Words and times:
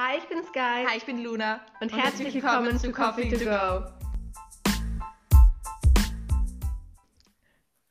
Hi, 0.00 0.16
ich 0.16 0.28
bin 0.28 0.44
Sky. 0.44 0.86
Hi, 0.86 0.96
ich 0.96 1.06
bin 1.06 1.24
Luna. 1.24 1.58
Und, 1.80 1.92
und 1.92 1.98
herzlich 2.00 2.32
willkommen 2.32 2.78
zu 2.78 2.92
Coffee 2.92 3.28
to 3.30 3.36
Go. 3.44 3.84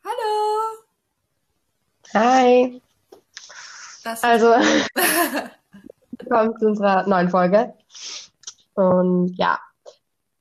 Hallo. 0.05 0.85
Hi. 2.13 2.81
Das 4.05 4.23
also, 4.23 4.53
willkommen 6.17 6.57
zu 6.59 6.67
unserer 6.67 7.05
neuen 7.09 7.29
Folge. 7.29 7.73
Und 8.75 9.33
ja, 9.37 9.59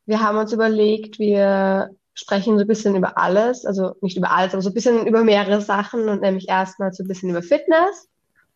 wir 0.04 0.20
haben 0.20 0.38
uns 0.38 0.52
überlegt, 0.52 1.18
wir 1.18 1.90
sprechen 2.14 2.58
so 2.58 2.64
ein 2.64 2.68
bisschen 2.68 2.94
über 2.94 3.18
alles, 3.18 3.66
also 3.66 3.96
nicht 4.02 4.16
über 4.16 4.30
alles, 4.30 4.52
aber 4.52 4.62
so 4.62 4.70
ein 4.70 4.74
bisschen 4.74 5.04
über 5.04 5.24
mehrere 5.24 5.60
Sachen 5.60 6.08
und 6.08 6.20
nämlich 6.20 6.48
erstmal 6.48 6.92
so 6.92 7.02
ein 7.02 7.08
bisschen 7.08 7.30
über 7.30 7.42
Fitness 7.42 8.08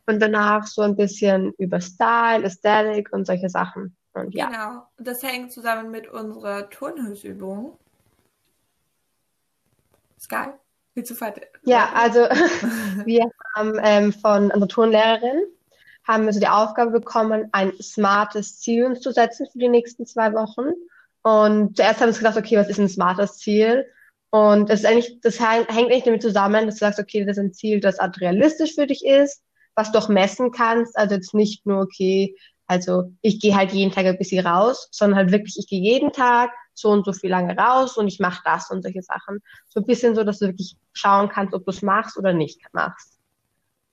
und 0.06 0.20
danach 0.20 0.66
so 0.66 0.82
ein 0.82 0.96
bisschen 0.96 1.52
über 1.58 1.80
Style, 1.80 2.44
Aesthetic 2.44 3.12
und 3.12 3.26
solche 3.26 3.48
Sachen. 3.48 3.96
Und 4.12 4.34
ja. 4.34 4.46
Genau, 4.46 4.86
das 4.98 5.22
hängt 5.22 5.52
zusammen 5.52 5.90
mit 5.90 6.08
unserer 6.08 6.68
Turnhilfsübung. 6.68 7.78
Sky, 10.18 10.48
du 10.94 11.20
weiter? 11.20 11.42
Ja, 11.64 11.90
also 11.94 12.20
wir 13.04 13.30
haben 13.54 13.80
ähm, 13.82 14.12
von 14.12 14.50
unserer 14.50 14.68
Turnlehrerin 14.68 15.44
haben 16.04 16.26
wir 16.26 16.32
so 16.32 16.40
die 16.40 16.48
Aufgabe 16.48 16.90
bekommen, 16.90 17.48
ein 17.52 17.72
smartes 17.80 18.58
Ziel 18.58 18.98
zu 18.98 19.12
setzen 19.12 19.46
für 19.50 19.58
die 19.58 19.68
nächsten 19.68 20.06
zwei 20.06 20.32
Wochen. 20.32 20.72
Und 21.22 21.76
zuerst 21.76 22.00
haben 22.00 22.06
wir 22.06 22.08
uns 22.08 22.18
gedacht, 22.18 22.36
okay, 22.36 22.56
was 22.56 22.68
ist 22.68 22.78
ein 22.78 22.88
smartes 22.88 23.38
Ziel? 23.38 23.86
Und 24.30 24.70
es 24.70 24.80
ist 24.80 24.86
eigentlich, 24.86 25.20
das 25.20 25.40
hängt 25.40 25.70
eigentlich 25.70 26.04
damit 26.04 26.22
zusammen, 26.22 26.66
dass 26.66 26.76
du 26.76 26.80
sagst, 26.80 27.00
okay, 27.00 27.24
das 27.24 27.36
ist 27.36 27.42
ein 27.42 27.52
Ziel, 27.52 27.80
das 27.80 27.98
realistisch 28.20 28.74
für 28.74 28.86
dich 28.86 29.04
ist, 29.04 29.42
was 29.74 29.92
du 29.92 29.98
auch 29.98 30.08
messen 30.08 30.50
kannst. 30.50 30.96
Also 30.96 31.14
jetzt 31.14 31.34
nicht 31.34 31.66
nur, 31.66 31.82
okay, 31.82 32.34
also 32.66 33.12
ich 33.20 33.40
gehe 33.40 33.56
halt 33.56 33.72
jeden 33.72 33.90
Tag 33.90 34.06
ein 34.06 34.18
bisschen 34.18 34.46
raus, 34.46 34.88
sondern 34.92 35.18
halt 35.18 35.32
wirklich, 35.32 35.56
ich 35.58 35.66
gehe 35.66 35.80
jeden 35.80 36.12
Tag 36.12 36.50
so 36.74 36.90
und 36.90 37.04
so 37.04 37.12
viel 37.12 37.30
lange 37.30 37.56
raus 37.56 37.96
und 37.96 38.08
ich 38.08 38.20
mache 38.20 38.42
das 38.44 38.70
und 38.70 38.82
solche 38.82 39.02
Sachen. 39.02 39.40
So 39.66 39.80
ein 39.80 39.86
bisschen 39.86 40.14
so, 40.14 40.22
dass 40.24 40.38
du 40.38 40.46
wirklich 40.46 40.76
schauen 40.92 41.28
kannst, 41.28 41.54
ob 41.54 41.64
du 41.64 41.70
es 41.70 41.82
machst 41.82 42.16
oder 42.16 42.32
nicht 42.32 42.60
machst. 42.72 43.18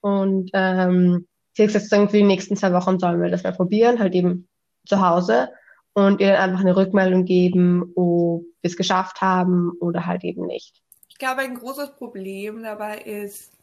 Und 0.02 0.52
ähm, 0.54 1.28
sie 1.54 1.64
hat 1.64 1.74
gesagt, 1.74 2.12
für 2.12 2.18
die 2.18 2.24
nächsten 2.24 2.56
zwei 2.56 2.72
Wochen 2.74 3.00
sollen 3.00 3.22
wir 3.22 3.30
das 3.30 3.44
mal 3.44 3.54
probieren, 3.54 4.00
halt 4.00 4.14
eben 4.14 4.48
zu 4.86 5.02
Hause 5.02 5.50
und 5.94 6.22
ihr 6.22 6.40
einfach 6.40 6.60
eine 6.60 6.76
Rückmeldung 6.76 7.26
geben, 7.26 7.92
ob 7.96 8.44
wir 8.62 8.70
es 8.70 8.78
geschafft 8.78 9.22
haben 9.22 9.72
oder 9.80 10.06
halt 10.06 10.24
eben 10.24 10.46
nicht. 10.46 10.84
Ich 11.10 11.18
glaube, 11.18 11.42
ein 11.42 11.56
großes 11.56 11.96
Problem 11.96 12.62
dabei 12.62 13.00
ist, 13.00 13.57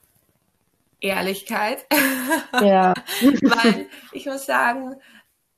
Ehrlichkeit. 1.04 1.86
Ja. 2.60 2.94
Weil 3.20 3.88
ich 4.12 4.26
muss 4.26 4.46
sagen, 4.46 4.96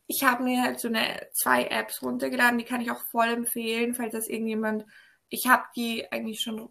ich 0.08 0.24
habe 0.24 0.42
mir 0.42 0.62
halt 0.62 0.80
so 0.80 0.88
eine 0.88 1.28
zwei 1.32 1.64
Apps 1.64 2.02
runtergeladen, 2.02 2.58
die 2.58 2.64
kann 2.64 2.80
ich 2.80 2.90
auch 2.90 3.00
voll 3.00 3.28
empfehlen, 3.28 3.94
falls 3.94 4.12
das 4.12 4.28
irgendjemand. 4.28 4.84
Ich 5.28 5.46
habe 5.46 5.64
die 5.74 6.10
eigentlich 6.10 6.40
schon. 6.40 6.68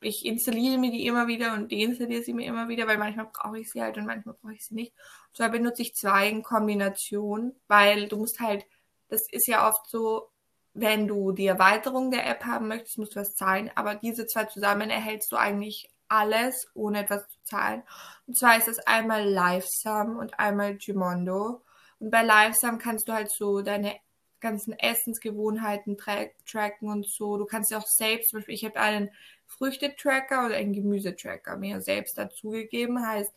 Ich 0.00 0.24
installiere 0.26 0.78
mir 0.78 0.90
die 0.90 1.06
immer 1.06 1.28
wieder 1.28 1.52
und 1.52 1.70
deinstalliere 1.70 2.22
sie 2.24 2.32
mir 2.32 2.46
immer 2.46 2.68
wieder, 2.68 2.88
weil 2.88 2.98
manchmal 2.98 3.30
brauche 3.32 3.60
ich 3.60 3.70
sie 3.70 3.80
halt 3.80 3.96
und 3.98 4.06
manchmal 4.06 4.34
brauche 4.34 4.54
ich 4.54 4.66
sie 4.66 4.74
nicht. 4.74 4.92
Und 5.28 5.36
zwar 5.36 5.48
benutze 5.50 5.82
ich 5.82 5.94
zwei 5.94 6.28
in 6.28 6.42
Kombination, 6.42 7.54
weil 7.68 8.08
du 8.08 8.16
musst 8.16 8.40
halt, 8.40 8.66
das 9.08 9.22
ist 9.30 9.46
ja 9.46 9.68
oft 9.68 9.88
so, 9.88 10.28
wenn 10.74 11.06
du 11.06 11.30
die 11.30 11.46
Erweiterung 11.46 12.10
der 12.10 12.26
App 12.26 12.44
haben 12.44 12.66
möchtest, 12.66 12.98
musst 12.98 13.14
du 13.14 13.20
was 13.20 13.36
zahlen, 13.36 13.70
aber 13.76 13.94
diese 13.94 14.26
zwei 14.26 14.44
zusammen 14.46 14.90
erhältst 14.90 15.30
du 15.30 15.36
eigentlich 15.36 15.91
alles, 16.12 16.68
ohne 16.74 17.00
etwas 17.00 17.26
zu 17.28 17.42
zahlen. 17.44 17.82
Und 18.26 18.36
zwar 18.36 18.58
ist 18.58 18.68
das 18.68 18.78
einmal 18.80 19.28
Livesum 19.28 20.18
und 20.18 20.38
einmal 20.38 20.76
Gimondo. 20.76 21.62
Und 21.98 22.10
bei 22.10 22.22
Livesum 22.22 22.78
kannst 22.78 23.08
du 23.08 23.12
halt 23.12 23.30
so 23.32 23.62
deine 23.62 23.96
ganzen 24.40 24.78
Essensgewohnheiten 24.78 25.96
tra 25.96 26.26
tracken 26.46 26.90
und 26.90 27.06
so. 27.06 27.38
Du 27.38 27.46
kannst 27.46 27.70
ja 27.70 27.78
auch 27.78 27.86
selbst, 27.86 28.30
zum 28.30 28.40
Beispiel, 28.40 28.56
ich 28.56 28.64
habe 28.64 28.78
einen 28.78 29.10
Früchtetracker 29.46 30.46
oder 30.46 30.56
einen 30.56 30.74
Gemüsetracker 30.74 31.56
mir 31.56 31.80
selbst 31.80 32.18
dazugegeben. 32.18 33.06
Heißt, 33.06 33.32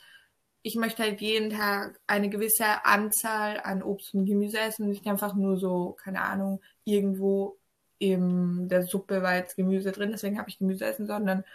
ich 0.64 0.76
möchte 0.76 1.04
halt 1.04 1.22
jeden 1.22 1.52
Tag 1.52 2.00
eine 2.08 2.30
gewisse 2.30 2.86
Anzahl 2.86 3.62
an 3.62 3.84
Obst 3.84 4.16
und 4.16 4.26
Gemüse 4.26 4.60
essen 4.60 4.84
und 4.84 4.90
nicht 4.90 5.08
einfach 5.08 5.36
nur 5.36 5.58
so, 5.58 5.92
keine 5.92 6.22
Ahnung, 6.22 6.60
irgendwo 6.84 7.58
in 8.00 8.68
der 8.68 8.84
Suppe 8.84 9.22
war 9.22 9.36
jetzt 9.36 9.56
Gemüse 9.56 9.92
drin, 9.92 10.12
deswegen 10.12 10.38
habe 10.40 10.50
ich 10.50 10.58
Gemüse 10.58 10.86
essen, 10.86 11.08
sondern 11.08 11.46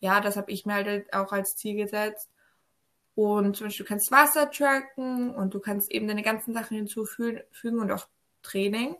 ja, 0.00 0.20
das 0.20 0.36
habe 0.36 0.50
ich 0.50 0.66
mir 0.66 0.74
halt 0.74 1.12
auch 1.12 1.32
als 1.32 1.56
Ziel 1.56 1.76
gesetzt. 1.76 2.30
Und 3.14 3.56
zum 3.56 3.66
Beispiel, 3.66 3.84
du 3.84 3.88
kannst 3.88 4.10
Wasser 4.10 4.50
tracken 4.50 5.34
und 5.34 5.54
du 5.54 5.60
kannst 5.60 5.90
eben 5.90 6.08
deine 6.08 6.22
ganzen 6.22 6.54
Sachen 6.54 6.76
hinzufügen 6.76 7.78
und 7.78 7.92
auch 7.92 8.08
Training. 8.42 8.96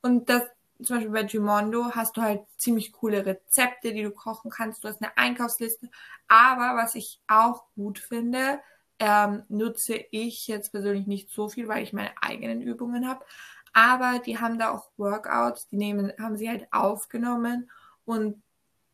Und 0.00 0.28
das, 0.28 0.42
zum 0.82 0.96
Beispiel 0.96 1.12
bei 1.12 1.22
Gimondo 1.24 1.92
hast 1.94 2.16
du 2.16 2.22
halt 2.22 2.42
ziemlich 2.56 2.92
coole 2.92 3.24
Rezepte, 3.24 3.92
die 3.92 4.02
du 4.02 4.10
kochen 4.10 4.50
kannst. 4.50 4.82
Du 4.82 4.88
hast 4.88 5.00
eine 5.00 5.16
Einkaufsliste. 5.16 5.88
Aber 6.28 6.76
was 6.76 6.96
ich 6.96 7.20
auch 7.28 7.64
gut 7.76 8.00
finde, 8.00 8.60
ähm, 8.98 9.44
nutze 9.48 9.94
ich 10.10 10.48
jetzt 10.48 10.72
persönlich 10.72 11.06
nicht 11.06 11.30
so 11.30 11.48
viel, 11.48 11.68
weil 11.68 11.82
ich 11.84 11.92
meine 11.92 12.12
eigenen 12.20 12.62
Übungen 12.62 13.08
habe. 13.08 13.24
Aber 13.72 14.18
die 14.18 14.38
haben 14.38 14.58
da 14.58 14.70
auch 14.72 14.90
Workouts, 14.96 15.68
die 15.68 15.76
nehmen, 15.76 16.12
haben 16.18 16.36
sie 16.36 16.48
halt 16.48 16.66
aufgenommen. 16.72 17.70
Und 18.04 18.42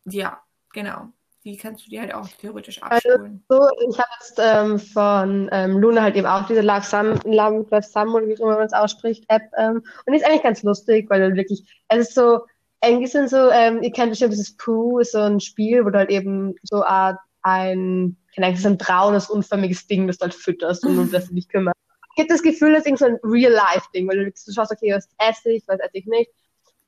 ja, 0.05 0.43
genau 0.73 1.13
die 1.49 1.57
kannst 1.57 1.87
du 1.87 1.91
dir 1.91 2.03
halt 2.03 2.15
auch 2.15 2.29
theoretisch 2.41 2.83
abspulen. 2.83 3.43
Also, 3.49 3.65
so, 3.65 3.89
ich 3.89 3.99
habe 3.99 4.09
jetzt 4.21 4.39
ähm, 4.39 4.79
von 4.79 5.49
ähm, 5.53 5.79
Luna 5.79 6.03
halt 6.03 6.17
eben 6.17 6.27
auch 6.27 6.47
diese 6.47 6.61
Love 6.61 6.83
Sam, 6.83 7.19
Love, 7.25 7.67
Love 7.71 7.83
Sam 7.83 8.15
oder 8.15 8.27
wie 8.27 8.35
auch 8.35 8.41
immer 8.41 8.57
man 8.57 8.67
es 8.67 8.73
ausspricht, 8.73 9.25
App. 9.29 9.43
Ähm, 9.57 9.83
und 10.07 10.13
die 10.13 10.17
ist 10.17 10.27
eigentlich 10.27 10.43
ganz 10.43 10.63
lustig, 10.63 11.09
weil 11.09 11.31
du 11.31 11.37
wirklich, 11.37 11.63
es 11.89 12.09
ist 12.09 12.15
so, 12.15 12.41
eigentlich 12.81 13.11
sind 13.11 13.31
so, 13.31 13.51
ähm, 13.51 13.83
ihr 13.83 13.91
kennt 13.91 14.11
bestimmt 14.11 14.33
dieses 14.33 14.57
Pooh, 14.57 14.99
ist 14.99 15.13
so 15.13 15.19
ein 15.19 15.41
Spiel, 15.41 15.85
wo 15.85 15.91
du 15.91 15.99
halt 15.99 16.11
eben 16.11 16.55
so 16.63 16.85
Art 16.85 17.19
ein, 17.43 18.17
keine 18.35 18.49
Ahnung, 18.49 18.67
ein 18.67 18.79
braunes, 18.79 19.31
unförmiges 19.31 19.87
Ding, 19.87 20.07
das 20.07 20.19
du 20.19 20.25
halt 20.25 20.35
fütterst 20.35 20.85
und 20.85 20.99
um 20.99 21.11
das 21.11 21.29
du 21.29 21.35
dich 21.35 21.49
kümmerst. 21.49 21.77
Ich 22.15 22.21
habe 22.21 22.29
das 22.29 22.43
Gefühl, 22.43 22.73
das 22.73 22.85
ist 22.85 22.99
so 22.99 23.07
ein 23.07 23.19
Real-Life-Ding, 23.23 24.09
weil 24.09 24.25
du, 24.25 24.31
du 24.31 24.53
schaust, 24.53 24.73
okay, 24.73 24.93
was 24.93 25.09
esse 25.19 25.53
ich, 25.53 25.63
was 25.67 25.79
esse 25.81 25.91
ich 25.95 26.07
nicht. 26.07 26.31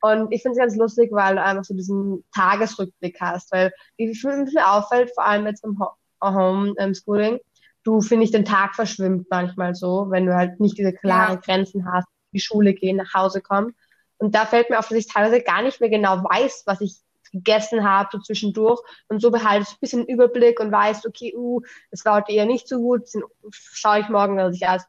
Und 0.01 0.31
ich 0.31 0.41
finde 0.41 0.53
es 0.53 0.59
ganz 0.59 0.75
lustig, 0.75 1.11
weil 1.11 1.35
du 1.35 1.43
einfach 1.43 1.63
so 1.63 1.75
diesen 1.75 2.23
Tagesrückblick 2.33 3.21
hast, 3.21 3.51
weil 3.51 3.71
wie 3.97 4.07
mir 4.07 4.71
auffällt, 4.71 5.11
vor 5.13 5.25
allem 5.25 5.45
jetzt 5.45 5.63
im 5.63 5.79
Homeschooling, 6.23 7.39
du, 7.83 8.01
finde 8.01 8.25
ich, 8.25 8.31
den 8.31 8.45
Tag 8.45 8.75
verschwimmt 8.75 9.27
manchmal 9.29 9.75
so, 9.75 10.07
wenn 10.09 10.25
du 10.25 10.35
halt 10.35 10.59
nicht 10.59 10.77
diese 10.77 10.93
klaren 10.93 11.35
ja. 11.35 11.39
Grenzen 11.39 11.91
hast, 11.91 12.07
die 12.33 12.39
Schule 12.39 12.73
gehen, 12.73 12.97
nach 12.97 13.13
Hause 13.13 13.41
kommen. 13.41 13.75
Und 14.17 14.35
da 14.35 14.45
fällt 14.45 14.69
mir 14.69 14.79
auf, 14.79 14.87
dass 14.87 14.97
ich 14.97 15.07
teilweise 15.07 15.41
gar 15.41 15.61
nicht 15.61 15.79
mehr 15.81 15.89
genau 15.89 16.23
weiß, 16.23 16.63
was 16.65 16.81
ich 16.81 16.95
gegessen 17.31 17.87
habe, 17.87 18.09
so 18.11 18.19
zwischendurch. 18.19 18.79
Und 19.07 19.21
so 19.21 19.31
behalte 19.31 19.63
ich 19.67 19.75
ein 19.75 19.79
bisschen 19.79 20.05
Überblick 20.05 20.59
und 20.59 20.71
weiß, 20.71 21.05
okay, 21.05 21.33
uh, 21.35 21.61
das 21.91 22.05
war 22.05 22.15
heute 22.15 22.31
eher 22.31 22.45
nicht 22.45 22.67
so 22.67 22.79
gut, 22.79 23.07
schaue 23.51 23.99
ich 23.99 24.09
morgen, 24.09 24.37
dass 24.37 24.55
ich 24.55 24.67
alles 24.67 24.85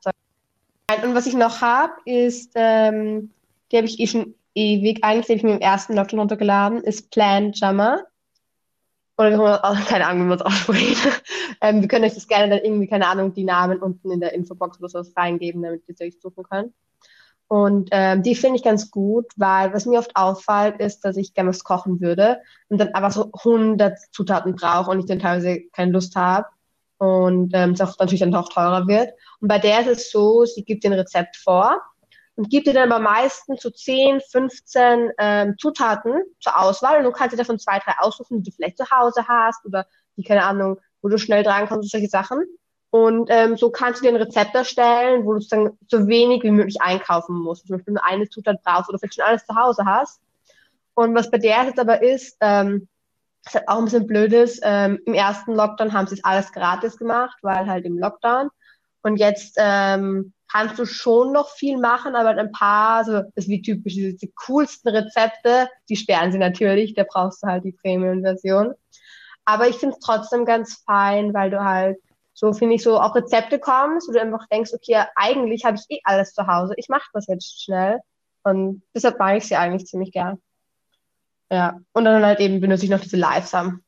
Und 1.02 1.14
was 1.14 1.26
ich 1.26 1.34
noch 1.34 1.60
habe, 1.60 1.92
ist, 2.04 2.52
ähm, 2.54 3.30
die 3.70 3.76
habe 3.76 3.86
ich 3.86 4.00
eh 4.00 4.06
schon 4.06 4.34
ewig. 4.54 5.02
Eigentlich 5.02 5.28
habe 5.28 5.36
ich 5.36 5.42
mir 5.42 5.54
im 5.54 5.60
ersten 5.60 5.94
Lockdown 5.94 6.20
runtergeladen, 6.20 6.82
ist 6.82 7.10
Plan 7.10 7.52
Jammer. 7.54 8.04
Oder 9.18 9.32
wie 9.32 9.36
man, 9.36 9.84
keine 9.86 10.06
Ahnung, 10.06 10.24
wie 10.24 10.28
man 10.28 10.38
es 10.38 10.44
ausspricht. 10.44 11.22
ähm, 11.60 11.80
wir 11.80 11.88
können 11.88 12.04
euch 12.04 12.14
das 12.14 12.28
gerne 12.28 12.56
dann 12.56 12.64
irgendwie, 12.64 12.86
keine 12.86 13.06
Ahnung, 13.06 13.34
die 13.34 13.44
Namen 13.44 13.80
unten 13.80 14.10
in 14.10 14.20
der 14.20 14.32
Infobox 14.32 14.78
oder 14.78 14.88
sowas 14.88 15.12
reingeben, 15.16 15.62
damit 15.62 15.82
ihr 15.86 15.94
es 15.94 16.00
euch 16.00 16.20
suchen 16.20 16.44
könnt. 16.44 16.72
Und 17.48 17.90
ähm, 17.92 18.22
die 18.22 18.34
finde 18.34 18.56
ich 18.56 18.62
ganz 18.62 18.90
gut, 18.90 19.26
weil 19.36 19.74
was 19.74 19.84
mir 19.84 19.98
oft 19.98 20.16
auffällt, 20.16 20.80
ist, 20.80 21.00
dass 21.00 21.18
ich 21.18 21.34
gerne 21.34 21.50
was 21.50 21.64
kochen 21.64 22.00
würde 22.00 22.40
und 22.70 22.78
dann 22.78 22.94
einfach 22.94 23.12
so 23.12 23.30
100 23.30 23.98
Zutaten 24.10 24.54
brauche 24.54 24.90
und 24.90 25.00
ich 25.00 25.04
dann 25.04 25.18
teilweise 25.18 25.60
keine 25.70 25.92
Lust 25.92 26.16
habe 26.16 26.46
und 26.96 27.50
ähm, 27.52 27.72
es 27.72 27.82
auch 27.82 27.98
natürlich 27.98 28.20
dann 28.20 28.34
auch 28.34 28.48
teurer 28.48 28.86
wird. 28.86 29.10
Und 29.40 29.48
bei 29.48 29.58
der 29.58 29.80
ist 29.80 29.88
es 29.88 30.10
so, 30.10 30.46
sie 30.46 30.64
gibt 30.64 30.84
den 30.84 30.94
Rezept 30.94 31.36
vor 31.36 31.78
und 32.42 32.50
gibt 32.50 32.66
dir 32.66 32.74
dann 32.74 32.90
aber 32.90 33.00
meistens 33.00 33.62
so 33.62 33.70
10, 33.70 34.20
15 34.20 35.12
ähm, 35.16 35.54
Zutaten 35.58 36.24
zur 36.40 36.58
Auswahl 36.58 36.98
und 36.98 37.04
du 37.04 37.12
kannst 37.12 37.32
dir 37.32 37.36
davon 37.36 37.60
zwei, 37.60 37.78
drei 37.78 37.92
aussuchen, 37.98 38.42
die 38.42 38.50
du 38.50 38.56
vielleicht 38.56 38.78
zu 38.78 38.90
Hause 38.90 39.28
hast 39.28 39.64
oder 39.64 39.86
die, 40.16 40.24
keine 40.24 40.42
Ahnung, 40.42 40.80
wo 41.02 41.08
du 41.08 41.18
schnell 41.18 41.44
dran 41.44 41.68
und 41.68 41.88
solche 41.88 42.08
Sachen. 42.08 42.42
Und 42.90 43.30
ähm, 43.30 43.56
so 43.56 43.70
kannst 43.70 44.00
du 44.00 44.06
dir 44.06 44.10
ein 44.10 44.20
Rezept 44.20 44.56
erstellen, 44.56 45.24
wo 45.24 45.34
du 45.34 45.38
sozusagen 45.38 45.78
so 45.86 46.08
wenig 46.08 46.42
wie 46.42 46.50
möglich 46.50 46.82
einkaufen 46.82 47.36
musst. 47.36 47.68
Zum 47.68 47.76
Beispiel 47.76 47.94
nur 47.94 48.04
eine 48.04 48.28
Zutat 48.28 48.60
brauchst 48.64 48.88
oder 48.88 48.98
vielleicht 48.98 49.14
schon 49.14 49.24
alles 49.24 49.46
zu 49.46 49.54
Hause 49.54 49.84
hast. 49.84 50.20
Und 50.94 51.14
was 51.14 51.30
bei 51.30 51.38
der 51.38 51.62
jetzt 51.62 51.78
aber 51.78 52.02
ist, 52.02 52.38
ähm, 52.40 52.88
was 53.44 53.54
halt 53.54 53.68
auch 53.68 53.78
ein 53.78 53.84
bisschen 53.84 54.08
blöd 54.08 54.32
ist, 54.32 54.60
ähm, 54.64 54.98
im 55.06 55.14
ersten 55.14 55.54
Lockdown 55.54 55.92
haben 55.92 56.08
sie 56.08 56.16
es 56.16 56.24
alles 56.24 56.50
gratis 56.50 56.96
gemacht, 56.96 57.38
weil 57.42 57.68
halt 57.68 57.84
im 57.84 57.98
Lockdown. 57.98 58.48
Und 59.02 59.18
jetzt 59.18 59.54
ähm, 59.58 60.32
kannst 60.52 60.78
du 60.78 60.84
schon 60.84 61.32
noch 61.32 61.50
viel 61.50 61.78
machen, 61.78 62.14
aber 62.14 62.30
ein 62.30 62.52
paar, 62.52 63.04
so, 63.04 63.12
das 63.12 63.30
ist 63.36 63.48
wie 63.48 63.62
typisch, 63.62 63.94
diese, 63.94 64.14
die 64.14 64.32
coolsten 64.46 64.88
Rezepte, 64.88 65.68
die 65.88 65.96
sperren 65.96 66.30
sie 66.30 66.38
natürlich, 66.38 66.94
da 66.94 67.04
brauchst 67.08 67.42
du 67.42 67.46
halt 67.46 67.64
die 67.64 67.72
Premium-Version. 67.72 68.74
Aber 69.44 69.68
ich 69.68 69.76
finde 69.76 69.96
es 69.98 70.04
trotzdem 70.04 70.44
ganz 70.44 70.82
fein, 70.86 71.32
weil 71.34 71.50
du 71.50 71.64
halt 71.64 71.98
so 72.34 72.52
finde 72.52 72.74
ich 72.74 72.82
so 72.82 72.98
auch 72.98 73.14
Rezepte 73.14 73.58
kommst, 73.58 74.08
wo 74.08 74.12
du 74.12 74.20
einfach 74.20 74.46
denkst, 74.48 74.72
okay, 74.74 75.04
eigentlich 75.14 75.64
habe 75.64 75.76
ich 75.76 75.84
eh 75.96 76.00
alles 76.04 76.32
zu 76.32 76.46
Hause, 76.46 76.74
ich 76.76 76.88
mache 76.88 77.08
das 77.12 77.26
jetzt 77.28 77.62
schnell 77.62 78.00
und 78.42 78.82
deshalb 78.94 79.18
mag 79.18 79.36
ich 79.36 79.46
sie 79.46 79.56
eigentlich 79.56 79.86
ziemlich 79.86 80.12
gern. 80.12 80.40
Ja, 81.50 81.78
und 81.92 82.04
dann 82.04 82.24
halt 82.24 82.40
eben 82.40 82.60
benutze 82.60 82.84
ich 82.84 82.90
noch 82.90 83.00
diese 83.00 83.16
Livesam. 83.16 83.82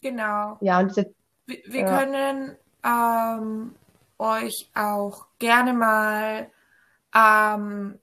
Genau. 0.00 0.56
Ja, 0.60 0.80
und 0.80 0.88
diese, 0.88 1.14
Wir, 1.46 1.58
wir 1.66 1.80
ja. 1.82 1.98
können 1.98 2.56
ähm, 2.82 3.74
euch 4.20 4.70
auch 4.74 5.26
gerne 5.38 5.72
mal 5.72 6.50
ähm, 7.14 7.98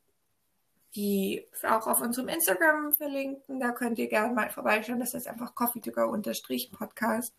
die 0.95 1.45
auch 1.63 1.85
auf 1.85 2.01
unserem 2.01 2.27
Instagram 2.27 2.91
verlinken. 2.91 3.59
Da 3.59 3.71
könnt 3.71 3.99
ihr 3.99 4.07
gerne 4.07 4.33
mal 4.33 4.49
vorbeischauen. 4.49 4.99
Das 4.99 5.13
ist 5.13 5.27
einfach 5.27 5.53
coffee 5.53 5.79
to 5.79 5.91
go 5.91 6.11
Podcast. 6.71 7.35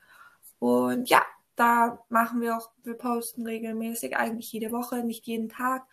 Und 0.60 1.08
ja, 1.08 1.22
da 1.56 1.98
machen 2.08 2.40
wir 2.40 2.56
auch, 2.56 2.70
wir 2.84 2.94
posten 2.94 3.44
regelmäßig, 3.44 4.16
eigentlich 4.16 4.52
jede 4.52 4.70
Woche, 4.70 5.02
nicht 5.02 5.26
jeden 5.26 5.48
Tag, 5.48 5.84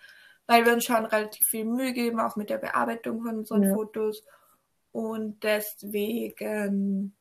weil 0.45 0.63
wir 0.65 0.73
uns 0.73 0.85
schon 0.85 1.05
relativ 1.05 1.45
viel 1.47 1.65
Mühe 1.65 1.93
geben, 1.93 2.19
auch 2.19 2.35
mit 2.35 2.51
der 2.51 2.59
Bearbeitung 2.59 3.23
von 3.23 3.39
unseren 3.39 3.63
Ja. 3.63 3.73
Fotos. 3.73 4.23
Und 4.91 5.43
deswegen, 5.43 7.15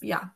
ja, 0.00 0.34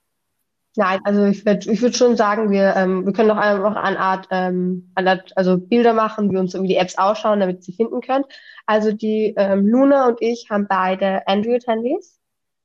Nein, 0.76 1.00
also 1.04 1.24
ich 1.24 1.44
würde 1.44 1.70
ich 1.70 1.82
würd 1.82 1.96
schon 1.96 2.16
sagen, 2.16 2.50
wir, 2.50 2.76
ähm, 2.76 3.04
wir 3.04 3.12
können 3.12 3.30
doch 3.30 3.36
einfach 3.36 3.74
eine 3.74 3.98
Art, 3.98 4.28
ähm, 4.30 4.92
eine 4.94 5.10
Art, 5.12 5.32
also 5.36 5.58
Bilder 5.58 5.92
machen, 5.92 6.30
wie 6.30 6.36
uns 6.36 6.54
wie 6.54 6.68
die 6.68 6.76
Apps 6.76 6.96
ausschauen, 6.98 7.40
damit 7.40 7.64
sie 7.64 7.72
finden 7.72 8.00
könnt. 8.00 8.26
Also 8.66 8.92
die 8.92 9.34
ähm, 9.36 9.66
Luna 9.66 10.06
und 10.06 10.20
ich 10.20 10.48
haben 10.50 10.66
beide 10.68 11.26
Android-Handys. 11.26 12.20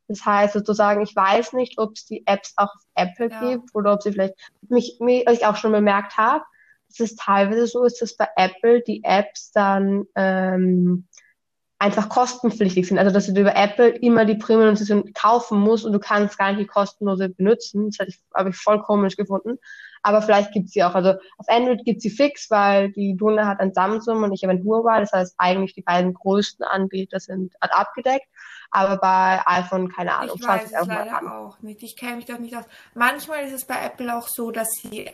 Das 0.07 0.25
heißt 0.25 0.53
sozusagen, 0.53 1.01
ich 1.01 1.15
weiß 1.15 1.53
nicht, 1.53 1.79
ob 1.79 1.93
es 1.95 2.05
die 2.05 2.23
Apps 2.27 2.53
auch 2.57 2.75
auf 2.75 2.81
Apple 2.93 3.29
Ja. 3.31 3.51
gibt 3.51 3.73
oder 3.73 3.93
ob 3.93 4.03
sie 4.03 4.11
vielleicht, 4.11 4.35
mich, 4.69 4.97
mich, 4.99 5.25
was 5.25 5.37
ich 5.37 5.45
auch 5.45 5.55
schon 5.55 5.71
bemerkt 5.71 6.17
habe, 6.17 6.43
dass 6.89 6.99
es 6.99 7.15
teilweise 7.15 7.65
so 7.67 7.83
ist, 7.83 8.01
dass 8.01 8.15
bei 8.15 8.27
Apple 8.35 8.81
die 8.81 9.03
Apps 9.03 9.51
dann 9.53 10.03
ähm, 10.15 11.07
einfach 11.83 12.07
kostenpflichtig 12.07 12.87
sind. 12.87 12.97
Also 12.97 13.11
dass 13.11 13.27
du 13.27 13.37
über 13.37 13.57
Apple 13.57 13.89
immer 13.89 14.23
die 14.23 14.35
Premium-Version 14.35 15.11
kaufen 15.13 15.59
musst 15.59 15.83
und 15.83 15.91
du 15.91 15.99
kannst 15.99 16.37
gar 16.37 16.51
nicht 16.51 16.61
die 16.61 16.65
kostenlose 16.65 17.27
benutzen. 17.27 17.89
Das 17.89 18.07
habe 18.33 18.49
ich, 18.51 18.55
voll 18.55 18.81
komisch 18.81 19.17
gefunden. 19.17 19.59
Aber 20.01 20.21
vielleicht 20.21 20.53
gibt's 20.53 20.71
sie 20.71 20.83
auch. 20.83 20.95
Also 20.95 21.15
auf 21.37 21.47
Android 21.49 21.83
gibt's 21.83 22.03
sie 22.03 22.09
fix, 22.09 22.49
weil 22.49 22.93
die 22.93 23.17
Luna 23.19 23.47
hat 23.47 23.59
ein 23.59 23.73
Samsung 23.73 24.23
und 24.23 24.31
ich 24.31 24.43
habe 24.43 24.53
ein 24.53 24.63
Huawei. 24.63 25.01
Das 25.01 25.11
heißt 25.11 25.35
eigentlich 25.37 25.73
die 25.73 25.81
beiden 25.81 26.13
größten 26.13 26.65
Anbieter 26.65 27.19
sind 27.19 27.53
abgedeckt. 27.59 28.27
Aber 28.71 28.97
bei 28.97 29.41
iPhone 29.45 29.89
keine 29.89 30.15
Ahnung. 30.15 30.37
Ich 30.39 30.47
weiß 30.47 30.71
es 30.71 30.87
mal 30.87 30.87
leider 30.87 31.17
an. 31.17 31.27
auch 31.27 31.59
nicht. 31.61 31.83
Ich 31.83 31.97
kenne 31.97 32.15
mich 32.15 32.25
doch 32.25 32.39
nicht 32.39 32.55
aus. 32.55 32.63
Manchmal 32.93 33.43
ist 33.43 33.53
es 33.53 33.65
bei 33.65 33.85
Apple 33.85 34.15
auch 34.15 34.27
so, 34.29 34.51
dass 34.51 34.69
sie 34.81 35.11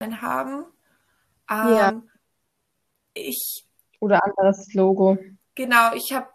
einen 0.00 0.22
haben. 0.22 0.64
Ja. 1.50 1.90
Ähm, 1.90 2.08
ich, 3.12 3.66
Oder 4.00 4.24
anderes 4.24 4.72
Logo. 4.72 5.18
Genau, 5.54 5.94
ich 5.94 6.12
habe, 6.12 6.28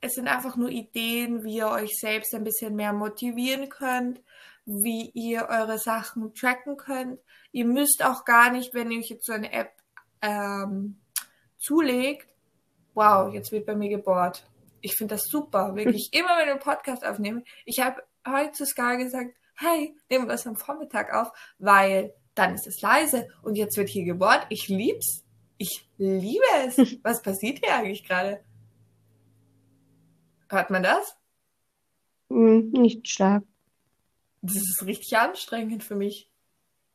es 0.00 0.14
sind 0.14 0.28
einfach 0.28 0.56
nur 0.56 0.70
Ideen, 0.70 1.44
wie 1.44 1.56
ihr 1.56 1.68
euch 1.68 1.98
selbst 1.98 2.34
ein 2.34 2.44
bisschen 2.44 2.74
mehr 2.74 2.92
motivieren 2.92 3.68
könnt, 3.68 4.20
wie 4.64 5.10
ihr 5.14 5.48
eure 5.48 5.78
Sachen 5.78 6.34
tracken 6.34 6.76
könnt. 6.76 7.20
Ihr 7.52 7.64
müsst 7.64 8.04
auch 8.04 8.24
gar 8.24 8.50
nicht, 8.50 8.74
wenn 8.74 8.90
ihr 8.90 9.00
euch 9.00 9.10
jetzt 9.10 9.26
so 9.26 9.32
eine 9.32 9.52
App 9.52 9.72
ähm, 10.22 11.00
zulegt, 11.58 12.34
wow, 12.94 13.32
jetzt 13.32 13.52
wird 13.52 13.66
bei 13.66 13.74
mir 13.74 13.88
gebohrt. 13.88 14.46
Ich 14.80 14.96
finde 14.96 15.14
das 15.14 15.24
super, 15.24 15.74
wirklich. 15.74 16.08
Immer 16.12 16.38
wenn 16.38 16.46
wir 16.46 16.52
einen 16.52 16.60
Podcast 16.60 17.04
aufnehmen. 17.04 17.44
Ich 17.64 17.80
habe 17.80 18.02
heute 18.26 18.52
zu 18.52 18.66
Sky 18.66 18.96
gesagt, 18.98 19.34
hey, 19.56 19.94
nehmen 20.08 20.26
wir 20.26 20.34
es 20.34 20.46
am 20.46 20.56
Vormittag 20.56 21.12
auf, 21.12 21.30
weil 21.58 22.14
dann 22.34 22.54
ist 22.54 22.66
es 22.66 22.80
leise 22.80 23.28
und 23.42 23.56
jetzt 23.56 23.76
wird 23.76 23.88
hier 23.88 24.04
gebohrt. 24.04 24.46
Ich 24.48 24.68
lieb's. 24.68 25.24
Ich 25.60 25.86
liebe 25.98 26.42
es. 26.64 26.78
Was 27.04 27.20
passiert 27.20 27.58
hier 27.58 27.74
eigentlich 27.74 28.02
gerade? 28.02 28.42
Hört 30.48 30.70
man 30.70 30.82
das? 30.82 31.18
Hm, 32.30 32.70
nicht 32.70 33.06
stark. 33.06 33.44
Das 34.40 34.56
ist 34.56 34.82
richtig 34.86 35.18
anstrengend 35.18 35.84
für 35.84 35.96
mich. 35.96 36.30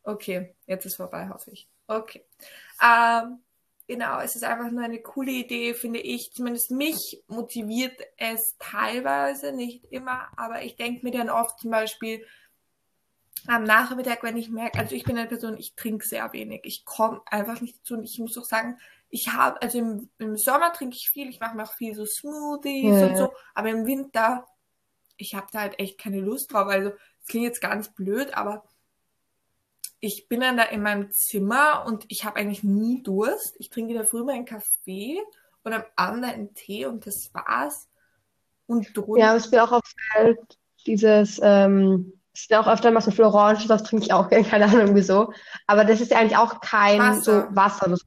Okay, 0.01 0.55
jetzt 0.65 0.87
ist 0.87 0.95
vorbei, 0.95 1.29
hoffe 1.29 1.51
ich. 1.51 1.69
Okay. 1.85 2.25
Ähm, 2.81 3.37
genau, 3.85 4.19
es 4.21 4.35
ist 4.35 4.43
einfach 4.43 4.71
nur 4.71 4.83
eine 4.83 4.99
coole 4.99 5.31
Idee, 5.31 5.75
finde 5.75 5.99
ich. 5.99 6.31
Zumindest 6.33 6.71
mich 6.71 7.23
motiviert 7.27 8.01
es 8.17 8.55
teilweise, 8.57 9.51
nicht 9.51 9.85
immer, 9.91 10.27
aber 10.37 10.63
ich 10.63 10.75
denke 10.75 11.05
mir 11.05 11.11
dann 11.11 11.29
oft 11.29 11.59
zum 11.59 11.69
Beispiel 11.69 12.25
am 13.47 13.63
Nachmittag, 13.63 14.23
wenn 14.23 14.37
ich 14.37 14.49
merke, 14.49 14.79
also 14.79 14.95
ich 14.95 15.03
bin 15.03 15.17
eine 15.17 15.27
Person, 15.27 15.57
ich 15.57 15.75
trinke 15.75 16.05
sehr 16.05 16.31
wenig. 16.33 16.61
Ich 16.63 16.85
komme 16.85 17.21
einfach 17.25 17.61
nicht 17.61 17.79
dazu 17.79 17.95
und 17.95 18.03
ich 18.03 18.19
muss 18.19 18.37
auch 18.37 18.45
sagen, 18.45 18.77
ich 19.09 19.29
habe, 19.29 19.61
also 19.61 19.77
im, 19.77 20.09
im 20.17 20.37
Sommer 20.37 20.73
trinke 20.73 20.95
ich 20.95 21.09
viel, 21.09 21.29
ich 21.29 21.39
mache 21.39 21.55
mir 21.55 21.63
auch 21.63 21.73
viel 21.73 21.95
so 21.95 22.05
Smoothies 22.05 23.01
Ja. 23.01 23.07
und 23.07 23.17
so, 23.17 23.33
aber 23.53 23.69
im 23.69 23.85
Winter, 23.85 24.47
ich 25.17 25.35
habe 25.35 25.47
da 25.51 25.61
halt 25.61 25.79
echt 25.79 25.97
keine 25.99 26.19
Lust 26.19 26.51
drauf. 26.53 26.67
Also, 26.67 26.89
es 27.21 27.27
klingt 27.27 27.45
jetzt 27.45 27.61
ganz 27.61 27.89
blöd, 27.89 28.33
aber 28.35 28.63
ich 29.99 30.27
bin 30.27 30.41
dann 30.41 30.57
da 30.57 30.63
in 30.63 30.81
meinem 30.81 31.11
Zimmer 31.11 31.85
und 31.87 32.05
ich 32.09 32.25
habe 32.25 32.37
eigentlich 32.37 32.63
nie 32.63 33.01
Durst. 33.01 33.55
Ich 33.59 33.69
trinke 33.69 33.91
in 33.93 33.97
der 33.97 34.07
Früh 34.07 34.23
mal 34.23 34.33
einen 34.33 34.45
Kaffee 34.45 35.19
und 35.63 35.73
am 35.73 35.83
Abend 35.95 36.25
einen 36.25 36.53
Tee 36.53 36.85
und 36.85 37.05
das 37.07 37.33
war's. 37.33 37.87
Und 38.67 38.95
drunter, 38.95 39.25
Ja, 39.25 39.35
was 39.35 39.49
mir 39.51 39.63
auch 39.63 39.71
auffällt, 39.71 40.59
dieses, 40.85 41.39
ähm, 41.41 42.13
ist 42.41 42.51
ja 42.51 42.61
auch 42.61 42.67
öfter 42.67 42.91
mal 42.91 43.01
so 43.01 43.11
viel 43.11 43.25
Orangensaft, 43.25 43.87
trinke 43.87 44.05
ich 44.05 44.13
auch 44.13 44.29
gerne, 44.29 44.43
keine 44.49 44.65
Ahnung 44.65 44.95
wieso. 44.95 45.33
Aber 45.67 45.85
das 45.85 46.01
ist 46.01 46.11
ja 46.11 46.19
eigentlich 46.19 46.37
auch 46.37 46.59
kein 46.61 47.21
so 47.21 47.31
Wasser. 47.31 47.55
Wasser. 47.55 47.89
Das 47.89 48.05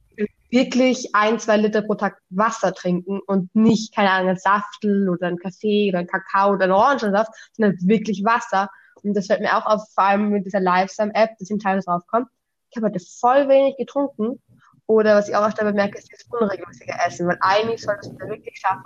wirklich 0.51 1.13
ein, 1.13 1.39
zwei 1.39 1.57
Liter 1.57 1.81
pro 1.81 1.95
Tag 1.95 2.17
Wasser 2.29 2.73
trinken 2.73 3.19
und 3.27 3.53
nicht, 3.55 3.93
keine 3.95 4.11
Ahnung, 4.11 4.29
ein 4.29 4.37
Saftel 4.37 5.09
oder 5.09 5.27
ein 5.27 5.37
Kaffee 5.37 5.89
oder 5.89 5.99
ein 5.99 6.07
Kakao 6.07 6.53
oder 6.53 6.65
ein 6.65 6.71
Orangensaft, 6.71 7.31
sondern 7.53 7.77
wirklich 7.81 8.23
Wasser. 8.23 8.69
Und 9.03 9.13
das 9.13 9.27
fällt 9.27 9.41
mir 9.41 9.55
auch 9.55 9.65
auf, 9.65 9.81
vor 9.93 10.03
allem 10.03 10.29
mit 10.29 10.45
dieser 10.45 10.59
Lifesum-App, 10.59 11.37
dass 11.37 11.49
ich 11.49 11.61
teilweise 11.61 11.85
draufkommt. 11.85 12.27
Ich 12.69 12.77
habe 12.77 12.87
heute 12.87 12.99
voll 12.99 13.47
wenig 13.47 13.77
getrunken. 13.77 14.41
Oder 14.87 15.15
was 15.15 15.29
ich 15.29 15.35
auch 15.35 15.47
öfter 15.47 15.65
bemerke, 15.65 15.99
ist 15.99 16.11
das 16.11 16.25
unregelmäßige 16.29 16.87
Essen. 17.05 17.27
Weil 17.27 17.37
eigentlich 17.41 17.81
solltest 17.81 18.11
du 18.11 18.27
wirklich 18.27 18.59
schaffen, 18.59 18.83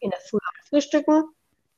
in 0.00 0.10
der 0.10 0.20
Früh 0.20 0.38
frühstücken, 0.68 1.24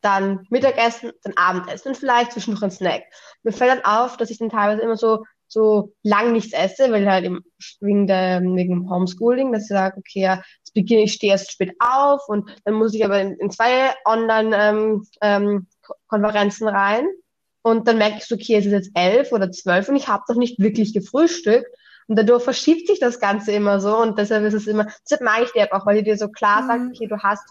dann 0.01 0.47
Mittagessen, 0.51 1.13
dann 1.23 1.35
Abendessen 1.37 1.89
und 1.89 1.97
vielleicht 1.97 2.33
zwischendurch 2.33 2.65
ein 2.65 2.71
Snack. 2.71 3.03
Mir 3.43 3.53
fällt 3.53 3.73
dann 3.73 3.85
auf, 3.85 4.17
dass 4.17 4.31
ich 4.31 4.39
dann 4.39 4.51
teilweise 4.51 4.83
immer 4.83 4.97
so, 4.97 5.25
so 5.49 5.93
lang 6.03 6.33
nichts 6.33 6.53
esse, 6.53 6.91
weil 6.91 7.09
halt 7.11 7.25
eben 7.25 7.41
wegen 7.81 8.07
der, 8.07 8.41
wegen 8.41 8.57
dem 8.57 8.91
Homeschooling, 8.91 9.53
dass 9.53 9.63
ich 9.63 9.69
sage, 9.69 9.99
okay, 9.99 10.21
ja, 10.21 10.43
jetzt 10.59 10.75
beginne 10.75 11.03
ich, 11.03 11.13
stehe 11.13 11.33
erst 11.33 11.53
spät 11.53 11.73
auf 11.79 12.29
und 12.29 12.51
dann 12.65 12.75
muss 12.75 12.95
ich 12.95 13.05
aber 13.05 13.21
in, 13.21 13.35
in 13.35 13.51
zwei 13.51 13.95
Online-Konferenzen 14.05 16.69
rein 16.69 17.07
und 17.63 17.89
dann 17.89 17.99
merke 17.99 18.19
ich 18.19 18.25
so, 18.25 18.35
okay, 18.35 18.57
es 18.57 18.67
ist 18.67 18.73
jetzt 18.73 18.91
elf 18.95 19.33
oder 19.33 19.51
zwölf 19.51 19.89
und 19.89 19.97
ich 19.97 20.09
habe 20.09 20.25
doch 20.29 20.37
nicht 20.37 20.59
wirklich 20.59 20.95
gefrühstückt 20.95 21.69
und 22.09 22.19
dadurch 22.19 22.43
verschiebt 22.43 22.87
sich 22.87 23.01
das 23.01 23.21
Ganze 23.21 23.53
immer 23.53 23.81
so 23.81 23.97
und 23.97 24.19
deshalb 24.19 24.45
ist 24.45 24.55
es 24.55 24.67
immer, 24.67 24.87
deshalb 25.05 25.23
mag 25.23 25.43
ich 25.43 25.53
die 25.53 25.59
App 25.59 25.73
auch, 25.73 25.87
weil 25.87 25.99
die 25.99 26.05
dir 26.05 26.17
so 26.17 26.29
klar 26.29 26.65
sagt, 26.67 26.81
Mhm. 26.81 26.93
okay, 26.95 27.07
du 27.07 27.19
hast 27.19 27.43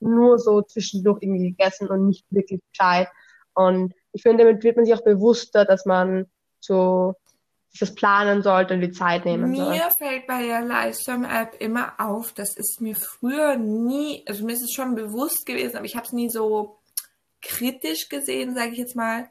nur 0.00 0.38
so 0.38 0.62
zwischendurch 0.62 1.22
irgendwie 1.22 1.50
gegessen 1.50 1.88
und 1.88 2.06
nicht 2.06 2.24
wirklich 2.30 2.60
gescheit. 2.72 3.08
Und 3.54 3.94
ich 4.12 4.22
finde, 4.22 4.44
damit 4.44 4.62
wird 4.62 4.76
man 4.76 4.84
sich 4.84 4.94
auch 4.94 5.04
bewusster, 5.04 5.64
dass 5.64 5.86
man 5.86 6.26
so 6.60 7.14
sich 7.70 7.80
das 7.80 7.94
planen 7.94 8.42
sollte 8.42 8.74
und 8.74 8.80
die 8.80 8.90
Zeit 8.90 9.24
nehmen 9.24 9.54
soll. 9.54 9.70
Mir 9.70 9.88
fällt 9.96 10.26
bei 10.26 10.42
der 10.42 10.62
Livestream-App 10.62 11.60
immer 11.60 11.94
auf, 11.98 12.32
das 12.32 12.56
ist 12.56 12.80
mir 12.80 12.96
früher 12.96 13.56
nie, 13.56 14.24
also 14.26 14.44
mir 14.44 14.54
ist 14.54 14.62
es 14.62 14.72
schon 14.72 14.96
bewusst 14.96 15.46
gewesen, 15.46 15.76
aber 15.76 15.86
ich 15.86 15.94
habe 15.94 16.04
es 16.04 16.12
nie 16.12 16.28
so 16.28 16.80
kritisch 17.40 18.08
gesehen, 18.08 18.56
sage 18.56 18.72
ich 18.72 18.78
jetzt 18.78 18.96
mal. 18.96 19.30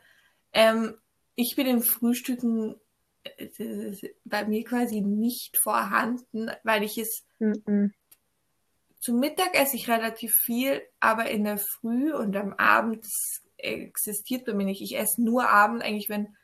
Ähm, 0.54 0.96
ich 1.36 1.56
bin 1.58 1.68
im 1.68 1.82
Frühstücken 1.82 2.76
äh, 3.24 3.92
bei 4.24 4.46
mir 4.46 4.64
quasi 4.64 5.02
nicht 5.02 5.58
vorhanden, 5.62 6.50
weil 6.64 6.84
ich 6.84 6.98
es 6.98 7.26
Mhm. 7.40 7.94
Zum 9.00 9.20
Mittag 9.20 9.56
esse 9.56 9.76
ich 9.76 9.90
relativ 9.90 10.34
viel, 10.36 10.82
aber 11.00 11.30
in 11.30 11.44
der 11.46 11.58
Früh 11.58 12.14
und 12.14 12.36
am 12.36 12.54
Abend 12.54 13.06
existiert 13.58 14.46
bei 14.46 14.54
mir 14.54 14.66
nicht. 14.66 14.82
Ich 14.82 14.98
esse 14.98 15.22
nur 15.24 15.50
Abend, 15.50 15.84
eigentlich 15.84 16.10
wenn 16.10 16.36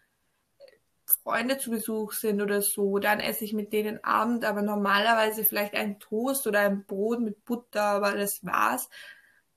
Freunde 1.24 1.58
zu 1.58 1.70
Besuch 1.70 2.14
sind 2.14 2.42
oder 2.42 2.62
so, 2.62 2.98
dann 2.98 3.20
esse 3.20 3.46
ich 3.46 3.54
mit 3.54 3.74
denen 3.74 4.04
Abend, 4.04 4.44
aber 4.44 4.62
normalerweise 4.62 5.44
vielleicht 5.44 5.76
ein 5.76 6.00
Toast 6.00 6.48
oder 6.48 6.62
ein 6.62 6.86
Brot 6.86 7.20
mit 7.20 7.46
Butter, 7.46 7.84
aber 7.84 8.14
das 8.14 8.40
war's. 8.42 8.90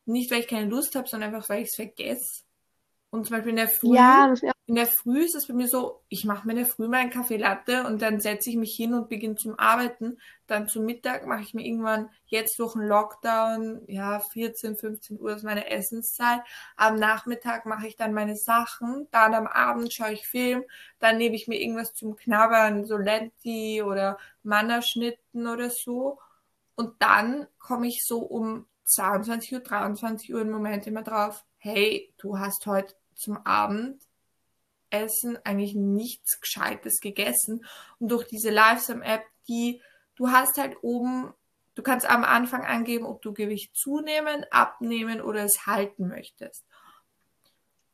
Nicht, 0.05 0.31
weil 0.31 0.41
ich 0.41 0.49
keine 0.49 0.69
Lust 0.69 0.95
habe, 0.95 1.09
sondern 1.09 1.35
einfach, 1.35 1.49
weil 1.49 1.63
ich 1.63 1.69
es 1.69 1.77
vergesse. 1.77 2.43
Und 3.11 3.27
zum 3.27 3.37
Beispiel 3.37 3.51
in 3.51 3.57
der 3.57 3.69
Früh 3.69 3.95
Ja, 3.95 4.29
das 4.29 4.43
ist 4.43 4.49
auch 4.49 4.58
in 4.69 4.75
der 4.75 4.87
Früh 4.87 5.25
ist 5.25 5.35
es 5.35 5.47
bei 5.47 5.55
mir 5.55 5.67
so, 5.67 6.03
ich 6.11 6.27
mache 6.27 6.47
mir 6.47 6.53
in 6.53 6.59
der 6.59 6.67
Früh 6.67 6.89
meinen 6.89 7.09
Kaffee 7.09 7.39
Latte 7.39 7.87
und 7.87 8.03
dann 8.03 8.21
setze 8.21 8.51
ich 8.51 8.57
mich 8.57 8.77
hin 8.77 8.93
und 8.93 9.09
beginne 9.09 9.37
zum 9.37 9.59
Arbeiten. 9.59 10.19
Dann 10.47 10.69
zum 10.69 10.85
Mittag 10.85 11.27
mache 11.27 11.41
ich 11.41 11.55
mir 11.55 11.65
irgendwann 11.65 12.11
jetzt 12.27 12.59
durch 12.59 12.77
einen 12.77 12.87
Lockdown, 12.87 13.81
ja, 13.87 14.21
14, 14.21 14.77
15 14.77 15.19
Uhr 15.19 15.35
ist 15.35 15.43
meine 15.43 15.71
Essenszeit. 15.71 16.43
Am 16.77 16.97
Nachmittag 16.97 17.65
mache 17.65 17.87
ich 17.87 17.97
dann 17.97 18.13
meine 18.13 18.37
Sachen. 18.37 19.09
Dann 19.11 19.33
am 19.33 19.47
Abend 19.47 19.91
schaue 19.91 20.13
ich 20.13 20.29
Film. 20.29 20.65
Dann 20.99 21.17
nehme 21.17 21.35
ich 21.35 21.49
mir 21.49 21.59
irgendwas 21.59 21.95
zum 21.95 22.17
Knabbern, 22.17 22.85
so 22.85 22.99
Lenti 22.99 23.83
oder 23.83 24.19
Mannerschnitten 24.43 25.47
oder 25.47 25.71
so. 25.71 26.19
Und 26.75 27.01
dann 27.01 27.47
komme 27.59 27.89
ich 27.89 28.05
so 28.05 28.19
um 28.19 28.67
22 28.85 29.55
Uhr, 29.55 29.61
23 29.61 30.35
Uhr 30.35 30.43
im 30.43 30.51
Moment 30.51 30.87
immer 30.87 31.03
drauf, 31.03 31.47
hey, 31.57 32.13
du 32.19 32.39
hast 32.39 32.67
heute 32.67 32.95
zum 33.15 33.39
Abend 33.47 34.08
Essen 34.91 35.39
eigentlich 35.45 35.75
nichts 35.75 36.41
Gescheites 36.41 37.01
gegessen. 37.01 37.65
Und 37.99 38.09
durch 38.11 38.27
diese 38.27 38.51
Lifesum-App, 38.51 39.23
die, 39.49 39.81
du 40.17 40.31
hast 40.31 40.59
halt 40.59 40.77
oben, 40.83 41.33
du 41.75 41.83
kannst 41.83 42.09
am 42.09 42.25
Anfang 42.25 42.65
angeben, 42.65 43.07
ob 43.07 43.23
du 43.23 43.33
Gewicht 43.33 43.77
zunehmen, 43.77 44.45
abnehmen 44.51 45.21
oder 45.21 45.45
es 45.45 45.67
halten 45.67 46.09
möchtest. 46.09 46.65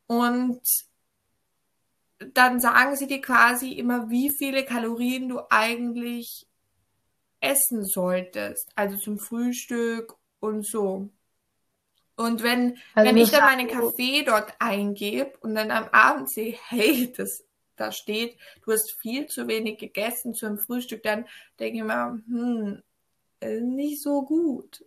Und 0.07 0.61
dann 2.19 2.61
sagen 2.61 2.97
sie 2.97 3.07
dir 3.07 3.21
quasi 3.21 3.73
immer, 3.73 4.09
wie 4.11 4.31
viele 4.31 4.65
Kalorien 4.65 5.29
du 5.29 5.41
eigentlich 5.51 6.47
essen 7.41 7.85
solltest. 7.85 8.71
Also 8.75 8.97
zum 8.97 9.19
Frühstück 9.19 10.15
und 10.41 10.67
so. 10.67 11.11
Und 12.17 12.43
wenn, 12.43 12.79
also 12.95 13.09
wenn 13.09 13.17
ich 13.17 13.31
dann 13.31 13.45
meinen 13.45 13.69
Kaffee 13.69 14.23
dort 14.23 14.53
eingebe 14.61 15.33
und 15.41 15.55
dann 15.55 15.71
am 15.71 15.89
Abend 15.91 16.31
sehe, 16.31 16.57
hey, 16.69 17.13
das 17.17 17.45
da 17.77 17.91
steht, 17.93 18.37
du 18.65 18.73
hast 18.73 18.93
viel 18.93 19.27
zu 19.27 19.49
wenig 19.49 19.79
gegessen 19.79 20.35
zum 20.35 20.59
Frühstück, 20.59 21.03
dann 21.03 21.27
denke 21.59 21.79
ich 21.79 21.85
mir, 21.85 22.23
hm, 22.27 22.83
äh, 23.41 23.61
nicht 23.61 24.01
so 24.03 24.23
gut. 24.23 24.85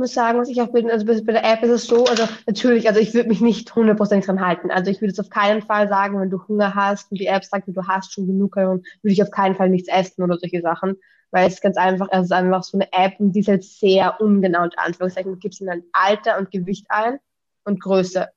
Ich 0.00 0.02
muss 0.02 0.14
sagen, 0.14 0.38
was 0.38 0.48
ich 0.48 0.62
auch 0.62 0.72
bin, 0.72 0.90
also 0.90 1.04
bei 1.04 1.32
der 1.32 1.44
App 1.44 1.62
ist 1.62 1.68
es 1.68 1.86
so, 1.86 2.06
also 2.06 2.26
natürlich, 2.46 2.88
also 2.88 2.98
ich 2.98 3.12
würde 3.12 3.28
mich 3.28 3.42
nicht 3.42 3.74
hundertprozentig 3.76 4.24
dran 4.24 4.40
halten. 4.40 4.70
Also 4.70 4.90
ich 4.90 5.02
würde 5.02 5.12
es 5.12 5.20
auf 5.20 5.28
keinen 5.28 5.60
Fall 5.60 5.90
sagen, 5.90 6.18
wenn 6.18 6.30
du 6.30 6.40
Hunger 6.48 6.74
hast 6.74 7.10
und 7.10 7.20
die 7.20 7.26
App 7.26 7.44
sagt, 7.44 7.68
du 7.68 7.86
hast 7.86 8.14
schon 8.14 8.26
genug, 8.26 8.56
würde 8.56 8.82
ich 9.02 9.22
auf 9.22 9.30
keinen 9.30 9.56
Fall 9.56 9.68
nichts 9.68 9.90
essen 9.90 10.22
oder 10.22 10.38
solche 10.38 10.62
Sachen 10.62 10.96
weil 11.32 11.48
es 11.48 11.60
ganz 11.60 11.76
einfach, 11.76 12.08
es 12.10 12.24
ist 12.24 12.32
einfach 12.32 12.62
so 12.62 12.78
eine 12.78 12.90
App 12.92 13.20
und 13.20 13.32
die 13.32 13.40
ist 13.40 13.48
halt 13.48 13.62
sehr 13.62 14.20
ungenau 14.20 14.62
unter 14.62 14.80
Anführungszeichen. 14.80 15.32
Du 15.32 15.38
gibst 15.38 15.60
dann 15.60 15.82
Alter 15.92 16.38
und 16.38 16.50
Gewicht 16.50 16.86
ein 16.88 17.18
und 17.64 17.80
Größe. 17.80 18.28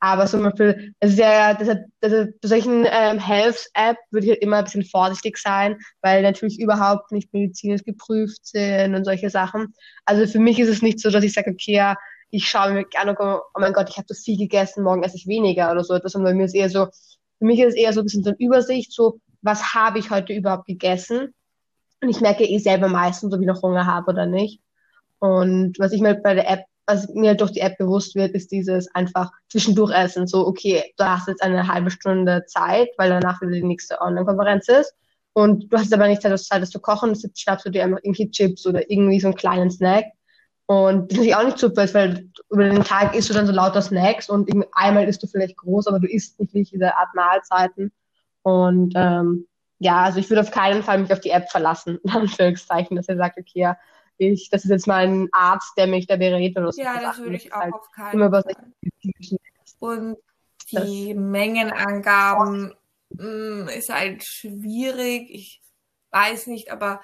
Aber 0.00 0.26
zum 0.26 0.42
Beispiel, 0.42 0.94
es 0.98 1.12
ist 1.12 1.18
ja, 1.18 1.52
deshalb, 1.52 1.84
deshalb, 2.02 2.40
bei 2.40 2.48
solchen 2.48 2.86
ähm, 2.90 3.18
Health-App 3.18 3.98
würde 4.10 4.26
ich 4.26 4.32
halt 4.32 4.42
immer 4.42 4.56
ein 4.56 4.64
bisschen 4.64 4.84
vorsichtig 4.84 5.36
sein, 5.36 5.78
weil 6.00 6.22
natürlich 6.22 6.58
überhaupt 6.58 7.12
nicht 7.12 7.32
medizinisch 7.34 7.84
geprüft 7.84 8.46
sind 8.46 8.94
und 8.94 9.04
solche 9.04 9.28
Sachen. 9.28 9.74
Also 10.06 10.26
für 10.26 10.38
mich 10.38 10.58
ist 10.58 10.68
es 10.68 10.80
nicht 10.80 11.00
so, 11.00 11.10
dass 11.10 11.22
ich 11.22 11.34
sage, 11.34 11.50
okay, 11.50 11.74
ja, 11.74 11.96
ich 12.30 12.48
schaue 12.48 12.72
mir 12.72 12.84
komme, 13.14 13.40
oh 13.54 13.60
mein 13.60 13.74
Gott, 13.74 13.90
ich 13.90 13.98
habe 13.98 14.06
so 14.08 14.14
viel 14.14 14.38
gegessen, 14.38 14.84
morgen 14.84 15.02
esse 15.02 15.16
ich 15.16 15.26
weniger 15.26 15.70
oder 15.70 15.84
so 15.84 15.94
etwas. 15.94 16.14
Und 16.14 16.24
bei 16.24 16.32
mir 16.32 16.46
ist 16.46 16.54
eher 16.54 16.70
so, 16.70 16.86
für 17.38 17.44
mich 17.44 17.60
ist 17.60 17.68
es 17.68 17.74
eher 17.74 17.92
so 17.92 18.00
ein 18.00 18.04
bisschen 18.04 18.22
so 18.22 18.30
eine 18.30 18.38
Übersicht, 18.38 18.92
so, 18.92 19.20
was 19.42 19.74
habe 19.74 19.98
ich 19.98 20.10
heute 20.10 20.32
überhaupt 20.32 20.66
gegessen? 20.66 21.34
Und 22.00 22.08
ich 22.08 22.20
merke 22.20 22.44
eh 22.44 22.58
selber 22.58 22.88
meistens, 22.88 23.34
ob 23.34 23.40
ich 23.40 23.46
noch 23.46 23.62
Hunger 23.62 23.86
habe 23.86 24.12
oder 24.12 24.26
nicht. 24.26 24.62
Und 25.18 25.78
was 25.78 25.92
ich 25.92 26.00
mir 26.00 26.14
bei 26.14 26.34
der 26.34 26.48
App, 26.48 26.64
was 26.90 27.08
mir 27.14 27.34
durch 27.34 27.52
die 27.52 27.60
App 27.60 27.78
bewusst 27.78 28.14
wird, 28.14 28.34
ist 28.34 28.50
dieses 28.50 28.92
einfach 28.94 29.30
zwischendurch 29.48 29.92
essen. 29.94 30.26
So, 30.26 30.46
okay, 30.46 30.92
du 30.96 31.04
hast 31.04 31.28
jetzt 31.28 31.42
eine 31.42 31.66
halbe 31.66 31.90
Stunde 31.90 32.44
Zeit, 32.46 32.88
weil 32.98 33.10
danach 33.10 33.40
wieder 33.40 33.52
die 33.52 33.62
nächste 33.62 34.00
Online-Konferenz 34.00 34.68
ist. 34.68 34.94
Und 35.32 35.72
du 35.72 35.78
hast 35.78 35.94
aber 35.94 36.08
nicht 36.08 36.22
Zeit, 36.22 36.32
das 36.32 36.70
zu 36.70 36.80
kochen, 36.80 37.14
jetzt 37.14 37.40
schnappst 37.40 37.66
du 37.66 37.70
dir 37.70 37.84
einfach 37.84 38.00
irgendwie 38.02 38.30
Chips 38.30 38.66
oder 38.66 38.90
irgendwie 38.90 39.20
so 39.20 39.28
einen 39.28 39.36
kleinen 39.36 39.70
Snack. 39.70 40.06
Und 40.66 41.10
das 41.10 41.18
ist 41.18 41.34
auch 41.34 41.44
nicht 41.44 41.58
super 41.58 41.92
weil 41.94 42.28
über 42.48 42.64
den 42.64 42.84
Tag 42.84 43.14
isst 43.14 43.28
du 43.28 43.34
dann 43.34 43.46
so 43.46 43.52
lauter 43.52 43.82
Snacks 43.82 44.28
und 44.28 44.48
einmal 44.72 45.08
isst 45.08 45.22
du 45.22 45.26
vielleicht 45.26 45.56
groß, 45.56 45.88
aber 45.88 45.98
du 45.98 46.08
isst 46.08 46.38
nicht 46.38 46.54
wirklich 46.54 46.70
diese 46.70 46.94
Art 46.96 47.14
Mahlzeiten. 47.14 47.92
Und 48.42 48.92
ähm, 48.96 49.46
ja, 49.78 50.02
also 50.02 50.20
ich 50.20 50.30
würde 50.30 50.42
auf 50.42 50.50
keinen 50.50 50.82
Fall 50.82 50.98
mich 50.98 51.12
auf 51.12 51.20
die 51.20 51.30
App 51.30 51.50
verlassen, 51.50 51.98
in 52.04 52.10
Anführungszeichen, 52.10 52.96
dass 52.96 53.08
er 53.08 53.16
sagt, 53.16 53.38
okay, 53.38 53.60
ja, 53.60 53.76
ich, 54.20 54.50
das 54.50 54.64
ist 54.64 54.70
jetzt 54.70 54.86
mal 54.86 55.06
ein 55.06 55.28
Arzt, 55.32 55.72
der 55.76 55.86
mich 55.86 56.06
da 56.06 56.16
berät 56.16 56.56
oder 56.56 56.70
so. 56.72 56.82
Ja, 56.82 57.00
das 57.00 57.18
würde 57.18 57.36
ich 57.36 57.52
auch 57.52 57.60
halt 57.60 57.72
auf 57.72 57.90
keinen 57.90 58.30
Fall. 58.30 58.54
Und 59.78 60.16
die 60.70 60.74
das 61.14 61.16
Mengenangaben 61.16 62.74
mh, 63.10 63.24
mm, 63.24 63.68
ist 63.68 63.88
halt 63.88 64.22
schwierig. 64.24 65.30
Ich 65.30 65.62
weiß 66.10 66.48
nicht, 66.48 66.70
aber 66.70 67.00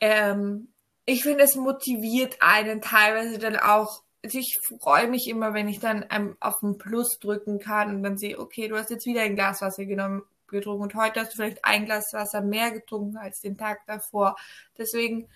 ähm, 0.00 0.72
ich 1.04 1.22
finde, 1.22 1.44
es 1.44 1.54
motiviert 1.54 2.38
einen 2.40 2.80
teilweise 2.80 3.38
dann 3.38 3.56
auch. 3.56 4.02
Also 4.24 4.38
ich 4.38 4.58
freue 4.80 5.06
mich 5.06 5.28
immer, 5.28 5.54
wenn 5.54 5.68
ich 5.68 5.78
dann 5.78 6.04
auf 6.40 6.58
den 6.60 6.78
Plus 6.78 7.18
drücken 7.20 7.60
kann 7.60 7.94
und 7.94 8.02
dann 8.02 8.18
sehe, 8.18 8.40
okay, 8.40 8.66
du 8.66 8.76
hast 8.76 8.90
jetzt 8.90 9.06
wieder 9.06 9.22
ein 9.22 9.36
Glas 9.36 9.62
Wasser 9.62 9.84
genommen 9.84 10.24
getrunken 10.48 10.82
und 10.82 10.94
heute 10.94 11.20
hast 11.20 11.32
du 11.32 11.36
vielleicht 11.36 11.64
ein 11.64 11.84
Glas 11.84 12.12
Wasser 12.12 12.40
mehr 12.40 12.72
getrunken 12.72 13.16
als 13.16 13.40
den 13.40 13.56
Tag 13.56 13.86
davor. 13.86 14.36
Deswegen, 14.76 15.28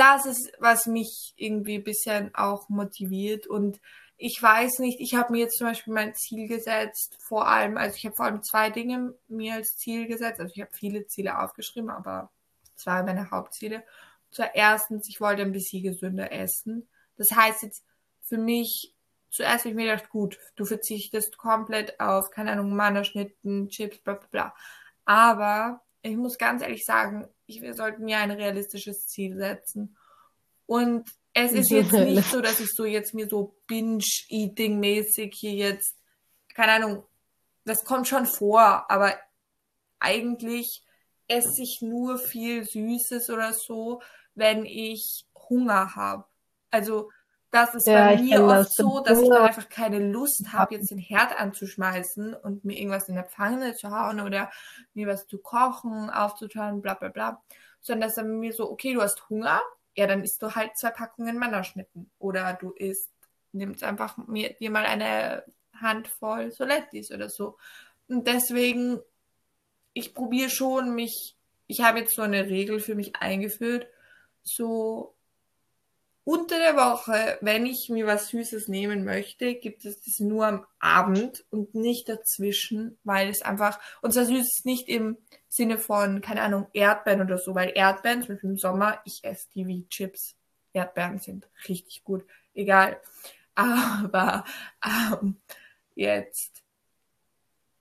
das 0.00 0.24
ist, 0.24 0.52
was 0.58 0.86
mich 0.86 1.34
irgendwie 1.36 1.78
bisschen 1.78 2.34
auch 2.34 2.68
motiviert 2.68 3.46
und 3.46 3.80
ich 4.16 4.42
weiß 4.42 4.80
nicht, 4.80 5.00
ich 5.00 5.14
habe 5.14 5.32
mir 5.32 5.40
jetzt 5.40 5.56
zum 5.56 5.66
Beispiel 5.66 5.94
mein 5.94 6.14
Ziel 6.14 6.48
gesetzt, 6.48 7.16
vor 7.20 7.46
allem, 7.46 7.76
also 7.76 7.96
ich 7.96 8.04
habe 8.04 8.16
vor 8.16 8.26
allem 8.26 8.42
zwei 8.42 8.70
Dinge 8.70 9.14
mir 9.28 9.54
als 9.54 9.76
Ziel 9.76 10.06
gesetzt, 10.06 10.40
also 10.40 10.52
ich 10.54 10.60
habe 10.60 10.72
viele 10.72 11.06
Ziele 11.06 11.38
aufgeschrieben, 11.38 11.90
aber 11.90 12.30
zwei 12.76 13.02
meine 13.02 13.30
Hauptziele. 13.30 13.82
Zuerst, 14.30 14.90
ich 15.08 15.20
wollte 15.20 15.42
ein 15.42 15.52
bisschen 15.52 15.82
gesünder 15.82 16.32
essen. 16.32 16.88
Das 17.16 17.30
heißt 17.32 17.62
jetzt 17.62 17.84
für 18.22 18.38
mich 18.38 18.94
zuerst 19.30 19.64
habe 19.64 19.70
ich 19.70 19.74
mir 19.74 19.90
gedacht, 19.90 20.10
gut, 20.10 20.38
du 20.56 20.64
verzichtest 20.64 21.38
komplett 21.38 21.98
auf, 22.00 22.30
keine 22.30 22.52
Ahnung, 22.52 22.74
Mannerschnitten, 22.74 23.68
Chips, 23.68 23.98
bla 23.98 24.14
bla 24.14 24.28
bla. 24.30 24.54
Aber 25.04 25.82
ich 26.02 26.16
muss 26.16 26.38
ganz 26.38 26.62
ehrlich 26.62 26.84
sagen, 26.84 27.28
ich, 27.46 27.60
wir 27.60 27.74
sollten 27.74 28.04
mir 28.04 28.18
ein 28.18 28.30
realistisches 28.30 29.06
Ziel 29.06 29.36
setzen. 29.36 29.96
Und 30.66 31.10
es 31.34 31.52
ist 31.52 31.70
jetzt 31.70 31.92
nicht 31.92 32.30
so, 32.30 32.40
dass 32.40 32.60
ich 32.60 32.70
so 32.70 32.84
jetzt 32.84 33.14
mir 33.14 33.28
so 33.28 33.56
Binge-Eating-mäßig 33.66 35.34
hier 35.34 35.52
jetzt, 35.52 35.96
keine 36.54 36.72
Ahnung, 36.72 37.04
das 37.64 37.84
kommt 37.84 38.08
schon 38.08 38.26
vor, 38.26 38.90
aber 38.90 39.14
eigentlich 39.98 40.84
esse 41.28 41.62
ich 41.62 41.78
nur 41.82 42.18
viel 42.18 42.64
Süßes 42.64 43.30
oder 43.30 43.52
so, 43.52 44.02
wenn 44.34 44.64
ich 44.64 45.26
Hunger 45.48 45.94
habe. 45.94 46.24
Also 46.70 47.10
das 47.50 47.74
ist 47.74 47.86
ja, 47.86 48.06
bei 48.06 48.22
mir 48.22 48.44
oft 48.44 48.72
so, 48.72 49.00
dass 49.00 49.20
ich 49.20 49.28
dann 49.28 49.42
einfach 49.42 49.68
keine 49.68 49.98
Lust 49.98 50.52
habe, 50.52 50.74
jetzt 50.74 50.90
den 50.90 50.98
Herd 50.98 51.38
anzuschmeißen 51.38 52.34
und 52.34 52.64
mir 52.64 52.78
irgendwas 52.78 53.08
in 53.08 53.16
der 53.16 53.24
Pfanne 53.24 53.74
zu 53.74 53.90
hauen 53.90 54.20
oder 54.20 54.50
mir 54.94 55.08
was 55.08 55.26
zu 55.26 55.38
kochen, 55.38 56.10
aufzutauen, 56.10 56.80
bla 56.80 56.94
bla 56.94 57.08
bla. 57.08 57.42
Sondern 57.80 58.08
dass 58.08 58.16
dann 58.16 58.38
mir 58.38 58.52
so, 58.52 58.70
okay, 58.70 58.94
du 58.94 59.02
hast 59.02 59.28
Hunger, 59.28 59.60
ja, 59.96 60.06
dann 60.06 60.22
isst 60.22 60.42
du 60.42 60.54
halt 60.54 60.76
zwei 60.76 60.90
Packungen 60.90 61.38
Mannerschnitten. 61.38 62.10
Oder 62.18 62.52
du 62.54 62.70
isst, 62.72 63.10
nimmst 63.52 63.82
einfach 63.82 64.16
mir, 64.16 64.52
dir 64.54 64.70
mal 64.70 64.86
eine 64.86 65.44
Handvoll 65.74 66.52
Solettis 66.52 67.10
oder 67.10 67.28
so. 67.28 67.56
Und 68.06 68.26
deswegen, 68.26 69.00
ich 69.92 70.14
probiere 70.14 70.50
schon 70.50 70.94
mich, 70.94 71.36
ich 71.66 71.80
habe 71.82 72.00
jetzt 72.00 72.14
so 72.14 72.22
eine 72.22 72.46
Regel 72.46 72.80
für 72.80 72.94
mich 72.94 73.16
eingeführt, 73.16 73.88
so 74.42 75.14
unter 76.24 76.58
der 76.58 76.76
Woche, 76.76 77.38
wenn 77.40 77.66
ich 77.66 77.88
mir 77.88 78.06
was 78.06 78.28
Süßes 78.28 78.68
nehmen 78.68 79.04
möchte, 79.04 79.54
gibt 79.54 79.84
es 79.84 80.02
das 80.02 80.20
nur 80.20 80.46
am 80.46 80.66
Abend 80.78 81.44
und 81.50 81.74
nicht 81.74 82.08
dazwischen, 82.08 82.98
weil 83.04 83.28
es 83.28 83.42
einfach, 83.42 83.80
und 84.02 84.12
zwar 84.12 84.26
süß 84.26 84.40
ist 84.40 84.66
nicht 84.66 84.88
im 84.88 85.16
Sinne 85.48 85.78
von, 85.78 86.20
keine 86.20 86.42
Ahnung, 86.42 86.68
Erdbeeren 86.72 87.22
oder 87.22 87.38
so, 87.38 87.54
weil 87.54 87.72
Erdbeeren, 87.74 88.22
zum 88.22 88.34
Beispiel 88.34 88.50
im 88.50 88.58
Sommer, 88.58 89.00
ich 89.04 89.24
esse 89.24 89.48
die 89.54 89.66
wie 89.66 89.88
Chips. 89.88 90.36
Erdbeeren 90.72 91.18
sind 91.18 91.48
richtig 91.68 92.04
gut, 92.04 92.24
egal. 92.54 93.00
Aber 93.54 94.44
ähm, 94.84 95.36
jetzt 95.94 96.62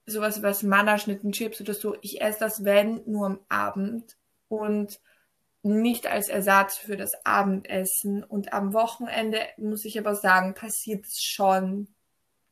sowas, 0.05 0.41
was 0.41 0.63
Mannerschnitten, 0.63 1.31
Chips 1.31 1.61
oder 1.61 1.73
so, 1.73 1.95
ich 2.01 2.21
esse 2.21 2.39
das, 2.39 2.63
wenn, 2.63 3.03
nur 3.05 3.27
am 3.27 3.39
Abend 3.47 4.17
und 4.47 4.99
nicht 5.61 6.07
als 6.07 6.29
Ersatz 6.29 6.77
für 6.77 6.97
das 6.97 7.13
Abendessen. 7.25 8.23
Und 8.23 8.53
am 8.53 8.73
Wochenende, 8.73 9.39
muss 9.57 9.85
ich 9.85 9.99
aber 9.99 10.15
sagen, 10.15 10.53
passiert 10.53 11.05
es 11.05 11.21
schon, 11.21 11.87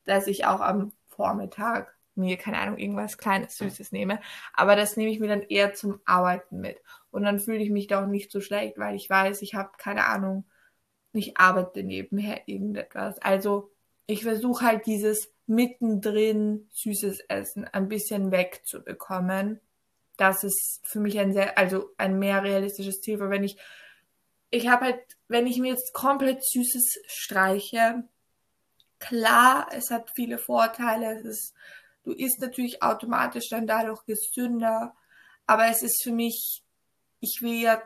dass 0.04 0.26
ich 0.26 0.46
auch 0.46 0.60
am 0.60 0.92
Vormittag 1.08 1.94
mir, 2.14 2.36
keine 2.36 2.58
Ahnung, 2.58 2.78
irgendwas 2.78 3.16
Kleines, 3.16 3.56
Süßes 3.56 3.92
nehme. 3.92 4.20
Aber 4.52 4.76
das 4.76 4.96
nehme 4.96 5.10
ich 5.10 5.20
mir 5.20 5.28
dann 5.28 5.42
eher 5.42 5.74
zum 5.74 6.00
Arbeiten 6.04 6.60
mit. 6.60 6.78
Und 7.10 7.22
dann 7.22 7.38
fühle 7.38 7.58
ich 7.58 7.70
mich 7.70 7.86
da 7.86 8.02
auch 8.02 8.06
nicht 8.06 8.30
so 8.30 8.40
schlecht, 8.40 8.76
weil 8.78 8.96
ich 8.96 9.08
weiß, 9.08 9.40
ich 9.42 9.54
habe, 9.54 9.70
keine 9.78 10.06
Ahnung, 10.06 10.44
ich 11.12 11.38
arbeite 11.38 11.82
nebenher 11.82 12.42
irgendetwas. 12.46 13.18
Also 13.20 13.70
ich 14.06 14.24
versuche 14.24 14.64
halt 14.64 14.86
dieses 14.86 15.32
mittendrin 15.46 16.68
süßes 16.72 17.20
Essen 17.28 17.64
ein 17.64 17.88
bisschen 17.88 18.30
wegzubekommen. 18.30 19.60
Das 20.18 20.44
ist 20.44 20.80
für 20.84 21.00
mich 21.00 21.18
ein 21.18 21.32
sehr, 21.32 21.56
also 21.56 21.90
ein 21.96 22.18
mehr 22.18 22.42
realistisches 22.42 23.00
Ziel, 23.00 23.18
weil 23.20 23.30
wenn 23.30 23.44
ich, 23.44 23.58
ich 24.50 24.68
habe 24.68 24.84
halt, 24.84 25.00
wenn 25.28 25.46
ich 25.46 25.58
mir 25.58 25.72
jetzt 25.72 25.94
komplett 25.94 26.44
Süßes 26.44 26.98
streiche, 27.06 28.04
klar, 28.98 29.68
es 29.72 29.90
hat 29.90 30.10
viele 30.14 30.38
Vorteile, 30.38 31.18
es 31.18 31.24
ist, 31.24 31.54
du 32.04 32.12
isst 32.12 32.40
natürlich 32.40 32.82
automatisch 32.82 33.48
dann 33.48 33.66
dadurch 33.66 34.04
gesünder, 34.04 34.94
aber 35.46 35.68
es 35.68 35.82
ist 35.82 36.02
für 36.02 36.12
mich, 36.12 36.62
ich 37.20 37.38
will 37.40 37.62
ja 37.62 37.82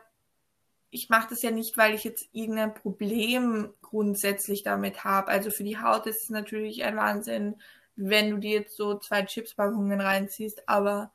ich 0.93 1.09
mache 1.09 1.29
das 1.31 1.41
ja 1.41 1.49
nicht, 1.49 1.75
weil 1.75 1.95
ich 1.95 2.03
jetzt 2.03 2.29
irgendein 2.33 2.73
Problem 2.73 3.73
grundsätzlich 3.81 4.61
damit 4.61 5.03
habe. 5.03 5.29
Also 5.29 5.49
für 5.49 5.63
die 5.63 5.79
Haut 5.79 6.05
ist 6.05 6.23
es 6.23 6.29
natürlich 6.29 6.83
ein 6.83 6.95
Wahnsinn, 6.95 7.55
wenn 7.95 8.29
du 8.29 8.37
dir 8.37 8.59
jetzt 8.59 8.77
so 8.77 8.99
zwei 8.99 9.23
Chipspackungen 9.23 9.99
reinziehst, 9.99 10.69
aber 10.69 11.11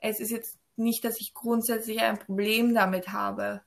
es 0.00 0.20
ist 0.20 0.30
jetzt 0.30 0.58
nicht, 0.76 1.04
dass 1.04 1.20
ich 1.20 1.34
grundsätzlich 1.34 2.00
ein 2.00 2.18
Problem 2.18 2.74
damit 2.74 3.08
habe. 3.08 3.62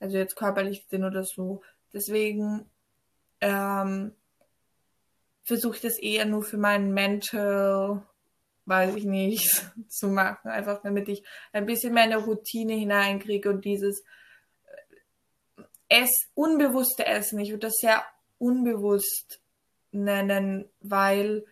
Also 0.00 0.16
jetzt 0.16 0.36
körperlich 0.36 0.84
gesehen 0.84 1.04
oder 1.04 1.24
so. 1.24 1.62
Deswegen 1.92 2.70
ähm, 3.40 4.12
versuche 5.42 5.76
ich 5.76 5.82
das 5.82 5.98
eher 5.98 6.24
nur 6.24 6.42
für 6.42 6.56
meinen 6.56 6.92
Mental, 6.92 8.02
weiß 8.66 8.94
ich 8.96 9.04
nicht, 9.04 9.64
zu 9.88 10.08
machen. 10.08 10.48
Einfach 10.50 10.82
damit 10.82 11.08
ich 11.08 11.24
ein 11.52 11.66
bisschen 11.66 11.94
mehr 11.94 12.04
eine 12.04 12.18
Routine 12.18 12.74
hineinkriege 12.74 13.50
und 13.50 13.64
dieses 13.64 14.04
Ess, 15.88 16.10
unbewusste 16.34 17.04
Essen. 17.04 17.38
Ich 17.38 17.50
würde 17.50 17.66
das 17.66 17.74
sehr 17.74 18.02
unbewusst 18.38 19.42
nennen, 19.90 20.68
weil 20.80 21.44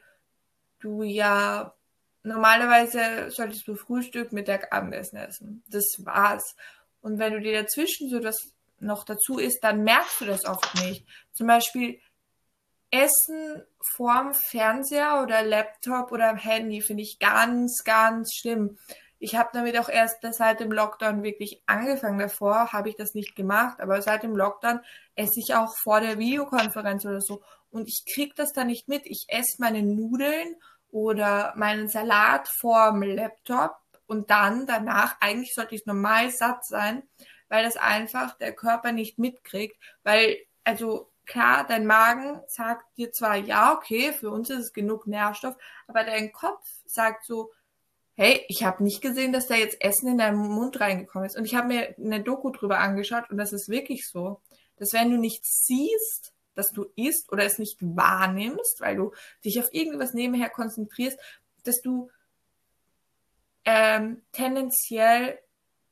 du 0.79 1.03
ja 1.03 1.75
normalerweise 2.23 3.31
solltest 3.31 3.67
du 3.67 3.75
Frühstück, 3.75 4.33
Mittag, 4.33 4.73
Abendessen 4.73 5.17
essen. 5.17 5.63
Das 5.69 5.85
war's. 5.99 6.57
Und 7.01 7.19
wenn 7.19 7.33
du 7.33 7.41
dir 7.41 7.63
dazwischen 7.63 8.09
so 8.09 8.19
das 8.19 8.37
noch 8.79 9.05
dazu 9.05 9.39
isst, 9.39 9.63
dann 9.63 9.83
merkst 9.85 10.21
du 10.21 10.25
das 10.27 10.45
oft 10.45 10.75
nicht. 10.77 11.07
Zum 11.33 11.47
Beispiel 11.47 12.01
Essen 12.91 13.63
vorm 13.95 14.35
Fernseher 14.35 15.23
oder 15.23 15.43
Laptop 15.43 16.13
oder 16.13 16.35
Handy 16.35 16.81
finde 16.81 17.03
ich 17.03 17.19
ganz, 17.19 17.83
ganz 17.85 18.35
schlimm 18.35 18.79
ich 19.23 19.37
habe 19.37 19.51
damit 19.53 19.79
auch 19.79 19.91
erst 19.91 20.17
seit 20.33 20.61
dem 20.61 20.73
Lockdown 20.73 21.23
wirklich 21.23 21.63
angefangen. 21.67 22.19
Davor 22.19 22.73
habe 22.73 22.89
ich 22.89 22.97
das 22.97 23.13
nicht 23.15 23.37
gemacht, 23.37 23.79
aber 23.81 24.01
seit 24.01 24.23
dem 24.23 24.35
Lockdown 24.35 24.81
esse 25.15 25.39
ich 25.39 25.55
auch 25.55 25.77
vor 25.77 26.01
der 26.01 26.19
Videokonferenz 26.19 27.05
oder 27.05 27.21
so. 27.21 27.43
Und 27.71 27.87
ich 27.87 28.05
krieg 28.13 28.35
das 28.35 28.53
da 28.53 28.65
nicht 28.65 28.89
mit. 28.89 29.03
Ich 29.05 29.27
esse 29.29 29.57
meine 29.59 29.83
Nudeln 29.83 30.57
oder 30.93 31.55
meinen 31.57 31.89
Salat 31.89 32.49
vorm 32.49 33.03
Laptop 33.03 33.77
und 34.07 34.31
dann 34.31 34.67
danach, 34.67 35.17
eigentlich 35.21 35.55
sollte 35.55 35.75
ich 35.75 35.87
normal 35.87 36.31
satt 36.31 36.65
sein, 36.65 37.03
weil 37.49 37.65
das 37.65 37.77
einfach 37.77 38.37
der 38.39 38.55
Körper 38.55 38.93
nicht 38.93 39.19
mitkriegt. 39.19 39.77
Weil, 40.03 40.37
also 40.65 41.11
klar, 41.27 41.67
dein 41.67 41.87
Magen 41.87 42.41
sagt 42.49 42.85
dir 42.97 43.13
zwar, 43.13 43.37
ja, 43.37 43.75
okay, 43.75 44.13
für 44.13 44.31
uns 44.31 44.51
ist 44.51 44.59
es 44.59 44.73
genug 44.73 45.07
Nährstoff, 45.07 45.57
aber 45.87 46.05
dein 46.05 46.33
Kopf 46.33 46.67
sagt 46.87 47.25
so, 47.25 47.53
hey, 48.15 48.45
ich 48.49 48.65
habe 48.65 48.83
nicht 48.83 49.01
gesehen, 49.01 49.33
dass 49.33 49.47
da 49.47 49.55
jetzt 49.55 49.81
Essen 49.81 50.09
in 50.09 50.19
deinen 50.19 50.37
Mund 50.37 50.81
reingekommen 50.81 51.27
ist. 51.27 51.39
Und 51.39 51.45
ich 51.45 51.55
habe 51.55 51.69
mir 51.69 51.95
eine 51.97 52.23
Doku 52.23 52.51
drüber 52.51 52.79
angeschaut 52.79 53.31
und 53.31 53.39
das 53.39 53.53
ist 53.53 53.69
wirklich 53.69 54.09
so, 54.09 54.41
dass 54.77 54.93
wenn 54.93 55.11
du 55.11 55.17
nicht 55.17 55.45
siehst, 55.45 56.35
dass 56.61 56.73
du 56.73 56.87
isst 56.97 57.33
oder 57.33 57.45
es 57.45 57.59
nicht 57.59 57.79
wahrnimmst, 57.81 58.81
weil 58.81 58.97
du 58.97 59.13
dich 59.45 59.59
auf 59.59 59.73
irgendwas 59.73 60.13
nebenher 60.13 60.51
konzentrierst, 60.51 61.19
dass 61.65 61.81
du 61.81 62.11
ähm, 63.65 64.23
tendenziell 64.33 65.39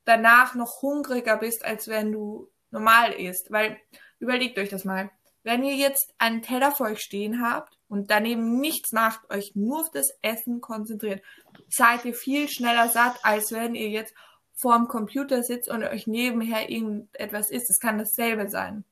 danach 0.04 0.54
noch 0.54 0.82
hungriger 0.82 1.36
bist, 1.36 1.64
als 1.64 1.88
wenn 1.88 2.12
du 2.12 2.50
normal 2.70 3.12
isst. 3.12 3.50
Weil 3.50 3.78
überlegt 4.18 4.58
euch 4.58 4.68
das 4.68 4.84
mal. 4.84 5.10
Wenn 5.42 5.64
ihr 5.64 5.76
jetzt 5.76 6.12
einen 6.18 6.42
Teller 6.42 6.72
vor 6.72 6.88
euch 6.88 7.00
stehen 7.00 7.40
habt 7.40 7.78
und 7.88 8.10
daneben 8.10 8.60
nichts 8.60 8.92
macht, 8.92 9.30
euch 9.30 9.54
nur 9.54 9.80
auf 9.80 9.90
das 9.90 10.08
Essen 10.20 10.60
konzentriert, 10.60 11.22
seid 11.68 12.04
ihr 12.04 12.14
viel 12.14 12.48
schneller 12.48 12.88
satt, 12.88 13.18
als 13.22 13.52
wenn 13.52 13.74
ihr 13.74 13.88
jetzt 13.88 14.12
vorm 14.54 14.88
Computer 14.88 15.42
sitzt 15.42 15.70
und 15.70 15.84
euch 15.84 16.06
nebenher 16.06 16.68
irgendetwas 16.68 17.50
isst. 17.50 17.70
Es 17.70 17.78
kann 17.78 17.98
dasselbe 17.98 18.50
sein. 18.50 18.84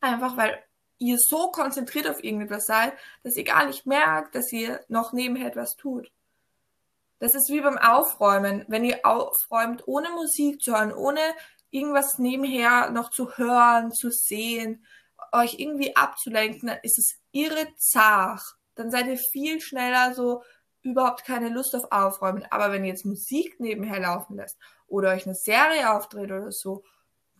Einfach 0.00 0.36
weil 0.36 0.58
ihr 1.00 1.16
so 1.18 1.50
konzentriert 1.50 2.08
auf 2.08 2.22
irgendetwas 2.22 2.66
seid, 2.66 2.92
dass 3.24 3.36
ihr 3.36 3.44
gar 3.44 3.66
nicht 3.66 3.86
merkt, 3.86 4.34
dass 4.34 4.52
ihr 4.52 4.84
noch 4.88 5.12
nebenher 5.12 5.48
etwas 5.48 5.74
tut. 5.74 6.12
Das 7.18 7.34
ist 7.34 7.50
wie 7.50 7.60
beim 7.60 7.78
Aufräumen. 7.78 8.64
Wenn 8.68 8.84
ihr 8.84 9.04
aufräumt, 9.04 9.82
ohne 9.86 10.10
Musik 10.10 10.62
zu 10.62 10.72
hören, 10.72 10.92
ohne 10.92 11.20
irgendwas 11.70 12.18
nebenher 12.18 12.90
noch 12.90 13.10
zu 13.10 13.36
hören, 13.36 13.92
zu 13.92 14.10
sehen, 14.10 14.84
euch 15.32 15.58
irgendwie 15.58 15.96
abzulenken, 15.96 16.68
dann 16.68 16.78
ist 16.82 16.98
es 16.98 17.18
irre 17.32 17.66
zart. 17.76 18.42
Dann 18.74 18.90
seid 18.90 19.06
ihr 19.06 19.18
viel 19.18 19.60
schneller 19.60 20.14
so 20.14 20.42
überhaupt 20.82 21.24
keine 21.24 21.48
Lust 21.48 21.74
auf 21.74 21.90
Aufräumen. 21.90 22.46
Aber 22.50 22.72
wenn 22.72 22.84
ihr 22.84 22.90
jetzt 22.90 23.04
Musik 23.04 23.58
nebenher 23.60 24.00
laufen 24.00 24.36
lässt 24.36 24.58
oder 24.86 25.10
euch 25.10 25.26
eine 25.26 25.34
Serie 25.34 25.92
aufdreht 25.92 26.30
oder 26.30 26.52
so, 26.52 26.84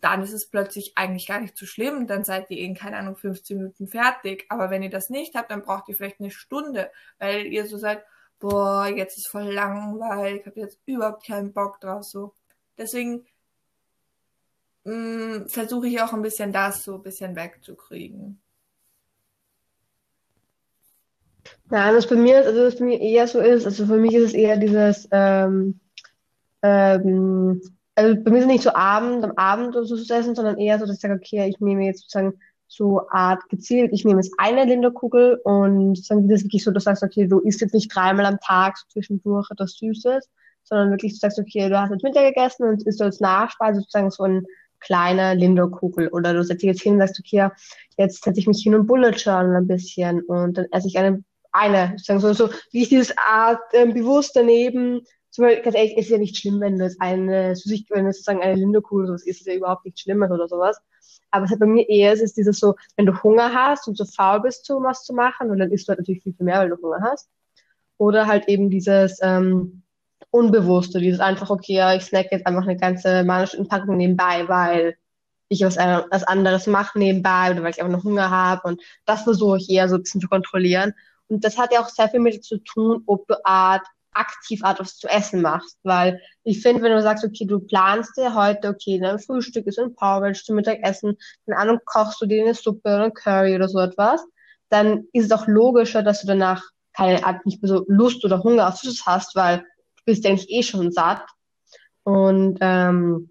dann 0.00 0.22
ist 0.22 0.32
es 0.32 0.48
plötzlich 0.48 0.92
eigentlich 0.96 1.26
gar 1.26 1.40
nicht 1.40 1.56
so 1.56 1.66
schlimm. 1.66 2.06
Dann 2.06 2.24
seid 2.24 2.50
ihr 2.50 2.58
in, 2.58 2.74
keine 2.74 2.96
Ahnung, 2.96 3.16
15 3.16 3.56
Minuten 3.56 3.88
fertig. 3.88 4.46
Aber 4.48 4.70
wenn 4.70 4.82
ihr 4.82 4.90
das 4.90 5.10
nicht 5.10 5.34
habt, 5.34 5.50
dann 5.50 5.62
braucht 5.62 5.88
ihr 5.88 5.96
vielleicht 5.96 6.20
eine 6.20 6.30
Stunde, 6.30 6.90
weil 7.18 7.46
ihr 7.46 7.66
so 7.66 7.76
seid, 7.78 8.02
boah, 8.40 8.88
jetzt 8.88 9.18
ist 9.18 9.28
voll 9.28 9.52
langweilig, 9.52 10.40
ich 10.40 10.46
habe 10.46 10.60
jetzt 10.60 10.80
überhaupt 10.86 11.26
keinen 11.26 11.52
Bock 11.52 11.80
drauf, 11.80 12.04
so. 12.04 12.32
Deswegen 12.76 13.26
mm, 14.84 15.46
versuche 15.46 15.86
ich 15.86 16.00
auch 16.00 16.12
ein 16.12 16.22
bisschen 16.22 16.52
das 16.52 16.82
so 16.82 16.94
ein 16.94 17.02
bisschen 17.02 17.36
wegzukriegen. 17.36 18.40
Nein, 21.68 21.94
was 21.94 22.06
bei 22.08 22.16
mir 22.16 22.38
also 22.38 22.64
was 22.64 22.76
bei 22.76 22.84
mir 22.84 23.00
eher 23.00 23.28
so 23.28 23.40
ist, 23.40 23.66
also 23.66 23.86
für 23.86 23.96
mich 23.96 24.14
ist 24.14 24.24
es 24.24 24.34
eher 24.34 24.56
dieses, 24.56 25.08
ähm, 25.12 25.80
ähm, 26.62 27.60
also 28.00 28.22
bei 28.22 28.30
mir 28.30 28.38
ist 28.38 28.46
nicht 28.46 28.62
so 28.62 28.74
Abend, 28.74 29.22
am 29.24 29.32
Abend 29.32 29.76
oder 29.76 29.84
so 29.84 29.96
zu 29.96 30.14
essen, 30.14 30.34
sondern 30.34 30.58
eher 30.58 30.78
so, 30.78 30.86
dass 30.86 30.96
ich 30.96 31.02
sage, 31.02 31.14
okay, 31.14 31.48
ich 31.48 31.60
nehme 31.60 31.84
jetzt 31.84 32.00
sozusagen 32.00 32.34
so 32.66 33.08
Art 33.10 33.48
gezielt, 33.48 33.92
ich 33.92 34.04
nehme 34.04 34.20
jetzt 34.20 34.34
eine 34.38 34.64
Linderkugel 34.64 35.40
und 35.44 35.96
wird 35.96 36.30
es 36.30 36.44
wirklich 36.44 36.64
so, 36.64 36.70
dass 36.70 36.84
du 36.84 36.90
sagst, 36.90 37.02
okay, 37.02 37.26
du 37.26 37.40
isst 37.40 37.60
jetzt 37.60 37.74
nicht 37.74 37.94
dreimal 37.94 38.26
am 38.26 38.38
Tag 38.40 38.78
so 38.78 38.84
zwischendurch 38.88 39.50
etwas 39.50 39.72
Süßes, 39.72 40.28
sondern 40.62 40.90
wirklich 40.90 41.14
du 41.14 41.18
sagst, 41.18 41.38
okay, 41.38 41.68
du 41.68 41.80
hast 41.80 41.90
jetzt 41.90 42.04
Mittag 42.04 42.28
gegessen 42.28 42.68
und 42.68 42.86
isst 42.86 43.00
du 43.00 43.04
als 43.04 43.20
Nachspeise 43.20 43.80
sozusagen 43.80 44.10
so 44.10 44.22
ein 44.22 44.46
kleiner 44.78 45.34
Linderkugel 45.34 46.08
oder 46.08 46.32
du 46.32 46.42
setzt 46.42 46.62
dich 46.62 46.68
jetzt 46.68 46.82
hin 46.82 46.94
und 46.94 47.00
sagst, 47.00 47.20
okay, 47.20 47.48
jetzt 47.98 48.22
setze 48.22 48.40
ich 48.40 48.46
mich 48.46 48.62
hin 48.62 48.74
und 48.74 48.86
bullet 48.86 49.10
journal 49.10 49.56
ein 49.56 49.66
bisschen 49.66 50.22
und 50.22 50.56
dann 50.56 50.66
esse 50.70 50.88
ich 50.88 50.96
eine 50.98 51.22
eine, 51.52 51.96
sagen 51.98 52.20
so, 52.20 52.32
so 52.32 52.48
wie 52.70 52.82
ich 52.82 52.88
dieses 52.88 53.12
Art 53.18 53.60
äh, 53.72 53.86
bewusst 53.86 54.36
daneben, 54.36 55.02
zum 55.30 55.44
Beispiel, 55.44 55.62
ganz 55.62 55.76
ehrlich, 55.76 55.96
ist 55.96 56.10
ja 56.10 56.18
nicht 56.18 56.36
schlimm, 56.36 56.60
wenn 56.60 56.78
das 56.78 57.00
eine 57.00 57.54
Süßigkeit, 57.54 57.98
wenn 57.98 58.06
das 58.06 58.16
sozusagen 58.16 58.42
eine 58.42 58.54
Linderkugel 58.54 59.06
sowas 59.06 59.24
ist, 59.24 59.40
ist 59.40 59.46
ja 59.46 59.54
überhaupt 59.54 59.84
nichts 59.84 60.00
Schlimmes 60.00 60.30
oder 60.30 60.48
sowas. 60.48 60.80
Aber 61.30 61.44
es 61.44 61.50
hat 61.50 61.60
bei 61.60 61.66
mir 61.66 61.88
eher, 61.88 62.12
es 62.12 62.20
ist 62.20 62.36
dieses 62.36 62.58
so, 62.58 62.74
wenn 62.96 63.06
du 63.06 63.22
Hunger 63.22 63.52
hast 63.54 63.86
und 63.86 63.96
so 63.96 64.04
faul 64.04 64.40
bist, 64.40 64.66
so 64.66 64.82
was 64.82 65.04
zu 65.04 65.14
machen, 65.14 65.50
und 65.50 65.58
dann 65.58 65.70
isst 65.70 65.86
du 65.86 65.90
halt 65.90 66.00
natürlich 66.00 66.22
viel, 66.22 66.34
viel 66.34 66.46
mehr, 66.46 66.58
weil 66.58 66.70
du 66.70 66.76
Hunger 66.82 67.00
hast. 67.02 67.28
Oder 67.98 68.26
halt 68.26 68.48
eben 68.48 68.70
dieses 68.70 69.18
ähm, 69.22 69.82
Unbewusste, 70.30 71.00
dieses 71.00 71.20
einfach, 71.20 71.50
okay, 71.50 71.74
ja, 71.74 71.94
ich 71.94 72.02
snack 72.02 72.26
jetzt 72.30 72.46
einfach 72.46 72.62
eine 72.62 72.76
ganze 72.76 73.24
Packung 73.68 73.96
nebenbei, 73.96 74.48
weil 74.48 74.96
ich 75.48 75.62
was, 75.62 75.76
äh, 75.76 76.02
was 76.10 76.24
anderes 76.24 76.66
mache 76.66 76.98
nebenbei 76.98 77.50
oder 77.50 77.62
weil 77.62 77.70
ich 77.70 77.80
einfach 77.82 77.96
noch 77.96 78.04
Hunger 78.04 78.30
habe. 78.30 78.62
Und 78.66 78.82
das 79.04 79.22
versuche 79.22 79.58
ich 79.58 79.70
eher 79.70 79.88
so 79.88 79.96
ein 79.96 80.02
bisschen 80.02 80.20
zu 80.20 80.28
kontrollieren. 80.28 80.94
Und 81.28 81.44
das 81.44 81.58
hat 81.58 81.72
ja 81.72 81.80
auch 81.80 81.88
sehr 81.88 82.08
viel 82.08 82.20
mit 82.20 82.44
zu 82.44 82.58
tun, 82.58 83.02
ob 83.06 83.26
du 83.28 83.44
Art 83.44 83.86
aktiv 84.12 84.62
Art 84.64 84.80
was 84.80 84.96
zu 84.96 85.08
essen 85.08 85.42
machst. 85.42 85.78
Weil 85.82 86.20
ich 86.44 86.62
finde, 86.62 86.82
wenn 86.82 86.92
du 86.92 87.02
sagst, 87.02 87.24
okay, 87.24 87.44
du 87.44 87.60
planst 87.60 88.16
dir 88.16 88.34
heute, 88.34 88.68
okay, 88.68 88.98
dein 88.98 89.18
Frühstück 89.18 89.66
ist 89.66 89.78
ein 89.78 89.94
Porridge 89.94 90.42
zum 90.44 90.56
Mittagessen, 90.56 91.16
keine 91.46 91.58
Ahnung, 91.58 91.80
kochst 91.84 92.20
du 92.20 92.26
dir 92.26 92.42
eine 92.42 92.54
Suppe 92.54 92.88
oder 92.88 93.04
ein 93.04 93.14
Curry 93.14 93.54
oder 93.54 93.68
so 93.68 93.78
etwas, 93.78 94.24
dann 94.68 95.04
ist 95.12 95.26
es 95.26 95.32
auch 95.32 95.46
logischer, 95.46 96.02
dass 96.02 96.20
du 96.20 96.26
danach 96.26 96.62
keine 96.92 97.24
Art, 97.24 97.46
nicht 97.46 97.62
mehr 97.62 97.68
so 97.70 97.84
Lust 97.88 98.24
oder 98.24 98.42
Hunger 98.42 98.68
auf 98.68 98.76
Süßes 98.76 99.06
hast, 99.06 99.36
weil 99.36 99.58
du 99.58 100.02
bist 100.04 100.26
eigentlich 100.26 100.50
eh 100.50 100.62
schon 100.62 100.92
satt. 100.92 101.22
Und 102.02 102.58
ähm, 102.60 103.30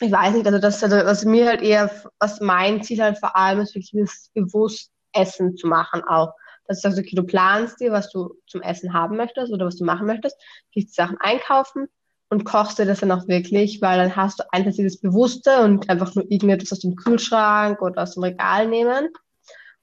ich 0.00 0.10
weiß 0.10 0.34
nicht, 0.34 0.46
also 0.46 0.58
das, 0.58 0.82
also 0.82 0.96
was 0.96 1.24
mir 1.24 1.46
halt 1.46 1.62
eher, 1.62 1.90
was 2.18 2.40
mein 2.40 2.82
Ziel 2.82 3.02
halt 3.02 3.18
vor 3.18 3.36
allem 3.36 3.60
ist, 3.60 3.74
wirklich 3.74 3.92
das 4.04 4.30
bewusst 4.34 4.90
Essen 5.12 5.56
zu 5.56 5.66
machen 5.66 6.02
auch 6.04 6.32
du 6.68 6.74
sagst, 6.74 6.98
okay, 6.98 7.14
du 7.14 7.22
planst 7.22 7.80
dir, 7.80 7.92
was 7.92 8.10
du 8.10 8.34
zum 8.46 8.62
Essen 8.62 8.92
haben 8.92 9.16
möchtest 9.16 9.52
oder 9.52 9.66
was 9.66 9.76
du 9.76 9.84
machen 9.84 10.06
möchtest, 10.06 10.36
gehst 10.72 10.94
Sachen 10.94 11.16
einkaufen 11.20 11.88
und 12.30 12.44
kochst 12.44 12.78
dir 12.78 12.86
das 12.86 13.00
dann 13.00 13.12
auch 13.12 13.28
wirklich, 13.28 13.82
weil 13.82 13.98
dann 13.98 14.16
hast 14.16 14.40
du 14.40 14.44
einfach 14.52 14.72
dieses 14.72 15.00
Bewusste 15.00 15.62
und 15.62 15.88
einfach 15.90 16.14
nur 16.14 16.30
irgendetwas 16.30 16.72
aus 16.72 16.80
dem 16.80 16.96
Kühlschrank 16.96 17.80
oder 17.82 18.02
aus 18.02 18.14
dem 18.14 18.24
Regal 18.24 18.66
nehmen. 18.66 19.08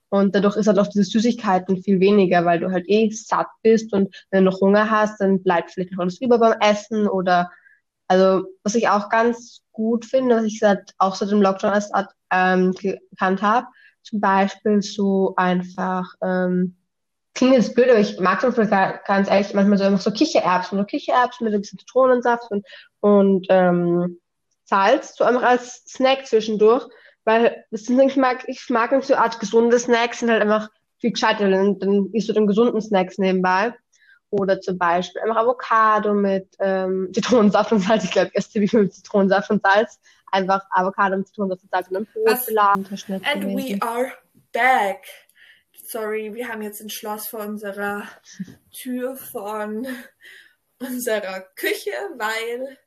Und 0.08 0.34
dadurch 0.34 0.56
ist 0.56 0.66
halt 0.66 0.78
auch 0.78 0.88
diese 0.88 1.04
Süßigkeiten 1.04 1.82
viel 1.82 1.98
weniger, 1.98 2.44
weil 2.44 2.60
du 2.60 2.70
halt 2.70 2.84
eh 2.88 3.10
satt 3.10 3.46
bist 3.62 3.94
und 3.94 4.14
wenn 4.30 4.44
du 4.44 4.50
noch 4.50 4.60
Hunger 4.60 4.90
hast, 4.90 5.20
dann 5.20 5.42
bleibt 5.42 5.70
vielleicht 5.70 5.92
noch 5.92 6.00
alles 6.00 6.20
über 6.20 6.38
beim 6.38 6.60
Essen 6.60 7.08
oder 7.08 7.50
also 8.08 8.44
was 8.62 8.74
ich 8.74 8.88
auch 8.88 9.08
ganz 9.08 9.62
gut 9.72 10.04
finde, 10.04 10.36
was 10.36 10.44
ich 10.44 10.58
seit, 10.58 10.92
auch 10.98 11.14
seit 11.14 11.30
dem 11.30 11.40
Lockdown 11.40 11.72
erst 11.72 11.94
ähm, 12.30 12.72
gekannt 12.72 13.40
habe, 13.40 13.66
zum 14.02 14.20
Beispiel 14.20 14.82
so 14.82 15.34
einfach, 15.36 16.14
ähm, 16.22 16.76
klingt 17.34 17.54
jetzt 17.54 17.74
blöd, 17.74 17.90
aber 17.90 18.00
ich 18.00 18.18
mag 18.20 18.40
zum 18.40 18.50
Beispiel 18.54 19.00
ganz 19.06 19.28
ehrlich 19.28 19.54
manchmal 19.54 19.78
so 19.78 19.84
einfach 19.84 20.00
so 20.00 20.10
Kichererbsen, 20.10 20.78
so 20.78 20.84
Kichererbsen 20.84 21.44
mit 21.44 21.54
ein 21.54 21.60
bisschen 21.60 21.78
Zitronensaft 21.78 22.50
und, 22.50 22.66
und 23.00 23.46
ähm, 23.48 24.18
Salz, 24.64 25.16
so 25.16 25.24
einfach 25.24 25.42
als 25.42 25.84
Snack 25.86 26.26
zwischendurch. 26.26 26.86
Weil 27.24 27.64
das 27.70 27.84
sind, 27.84 28.00
ich 28.00 28.16
mag, 28.16 28.44
ich 28.48 28.68
mag 28.68 28.92
so 29.04 29.14
Art 29.14 29.38
gesunde 29.38 29.78
Snacks, 29.78 30.20
sind 30.20 30.30
halt 30.30 30.42
einfach 30.42 30.68
viel 30.98 31.12
gescheiter. 31.12 31.48
Dann, 31.50 31.78
dann 31.78 32.10
isst 32.12 32.28
du 32.28 32.32
den 32.32 32.46
gesunden 32.46 32.80
Snacks 32.80 33.18
nebenbei. 33.18 33.74
Oder 34.32 34.60
zum 34.60 34.78
Beispiel 34.78 35.20
einfach 35.20 35.36
Avocado 35.36 36.14
mit 36.14 36.56
ähm, 36.58 37.10
Zitronensaft 37.14 37.70
und 37.72 37.80
Salz. 37.80 38.04
Ich 38.04 38.10
glaube, 38.10 38.30
esse 38.34 38.50
ziemlich 38.50 38.72
mit 38.72 38.94
Zitronensaft 38.94 39.50
und 39.50 39.62
Salz. 39.62 40.00
Einfach 40.30 40.64
Avocado 40.70 41.16
mit 41.16 41.28
Zitronensaft 41.28 41.62
und 41.62 41.70
Salz 41.70 41.88
und 41.88 41.94
dann 41.94 42.84
Brot 42.84 43.10
And 43.24 43.44
we 43.56 43.80
are 43.80 44.12
back. 44.52 45.04
Sorry, 45.84 46.34
wir 46.34 46.48
haben 46.48 46.62
jetzt 46.62 46.80
ein 46.80 46.90
Schloss 46.90 47.28
vor 47.28 47.40
unserer 47.40 48.04
Tür 48.72 49.16
von 49.16 49.86
unserer 50.78 51.42
Küche, 51.54 51.92
weil 52.16 52.78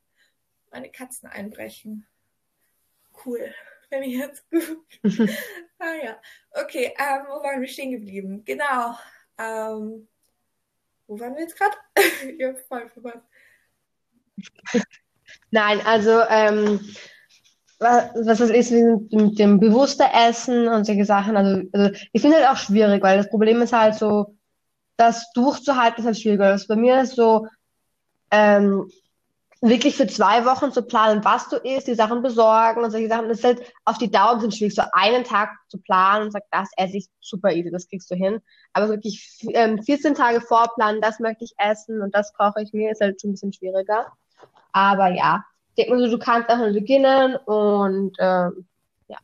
meine 0.72 0.90
Katzen 0.90 1.28
einbrechen. 1.28 2.06
Cool 3.24 3.54
wenn 3.90 4.02
ich 4.02 4.14
jetzt 4.14 4.48
gut. 4.50 4.84
ah 5.78 5.94
ja. 6.02 6.20
Okay, 6.50 6.94
ähm, 6.98 7.26
wo 7.28 7.42
waren 7.42 7.60
wir 7.60 7.68
stehen 7.68 7.92
geblieben? 7.92 8.44
Genau. 8.44 8.96
Ähm, 9.38 10.08
wo 11.06 11.18
waren 11.20 11.34
wir 11.34 11.42
jetzt 11.42 11.58
gerade? 11.58 11.76
habe 12.44 12.58
voll 12.68 12.88
verpasst. 12.90 13.24
Nein, 15.50 15.80
also 15.84 16.20
ähm, 16.28 16.80
was, 17.78 18.12
das 18.14 18.40
ist 18.40 18.70
mit, 18.70 19.38
dem 19.38 19.60
bewusster 19.60 20.10
Essen 20.12 20.68
und 20.68 20.84
solche 20.84 21.04
Sachen. 21.04 21.36
Also, 21.36 21.62
also 21.72 21.90
ich 22.12 22.22
finde 22.22 22.38
halt 22.38 22.48
auch 22.48 22.56
schwierig, 22.56 23.02
weil 23.02 23.18
das 23.18 23.28
Problem 23.28 23.60
ist 23.62 23.72
halt 23.72 23.94
so, 23.94 24.36
das 24.96 25.30
durchzuhalten 25.32 26.00
ist 26.00 26.06
halt 26.06 26.18
schwierig. 26.18 26.40
Also 26.40 26.66
bei 26.68 26.76
mir 26.76 27.00
ist 27.02 27.16
so, 27.16 27.46
ähm, 28.30 28.90
wirklich 29.60 29.96
für 29.96 30.06
zwei 30.06 30.44
Wochen 30.44 30.72
zu 30.72 30.82
planen, 30.82 31.24
was 31.24 31.48
du 31.48 31.56
isst, 31.56 31.86
die 31.86 31.94
Sachen 31.94 32.22
besorgen 32.22 32.82
und 32.82 32.90
solche 32.90 33.08
Sachen. 33.08 33.28
Das 33.28 33.38
ist 33.38 33.44
halt 33.44 33.62
auf 33.84 33.98
die 33.98 34.10
Dauer 34.10 34.40
sind 34.40 34.54
schwierig, 34.54 34.74
so 34.74 34.82
einen 34.92 35.24
Tag 35.24 35.50
zu 35.68 35.78
planen 35.78 36.26
und 36.26 36.30
sagt, 36.32 36.46
das 36.50 36.68
esse 36.76 36.98
ich 36.98 37.08
super 37.20 37.52
easy, 37.52 37.70
das 37.70 37.88
kriegst 37.88 38.10
du 38.10 38.14
hin. 38.14 38.40
Aber 38.72 38.88
wirklich 38.88 39.46
ähm, 39.54 39.82
14 39.82 40.14
Tage 40.14 40.40
vorplanen, 40.40 41.00
das 41.00 41.20
möchte 41.20 41.44
ich 41.44 41.54
essen 41.58 42.02
und 42.02 42.14
das 42.14 42.32
koche 42.34 42.62
ich 42.62 42.72
mir, 42.72 42.92
ist 42.92 43.00
halt 43.00 43.20
schon 43.20 43.30
ein 43.30 43.32
bisschen 43.34 43.52
schwieriger. 43.52 44.06
Aber 44.72 45.08
ja, 45.08 45.44
ich 45.70 45.84
denke 45.84 45.98
mal 45.98 46.08
so, 46.08 46.16
du 46.16 46.22
kannst 46.22 46.50
auch 46.50 46.58
beginnen 46.58 47.36
und 47.36 48.14
ähm, 48.18 48.66
ja. 49.08 49.18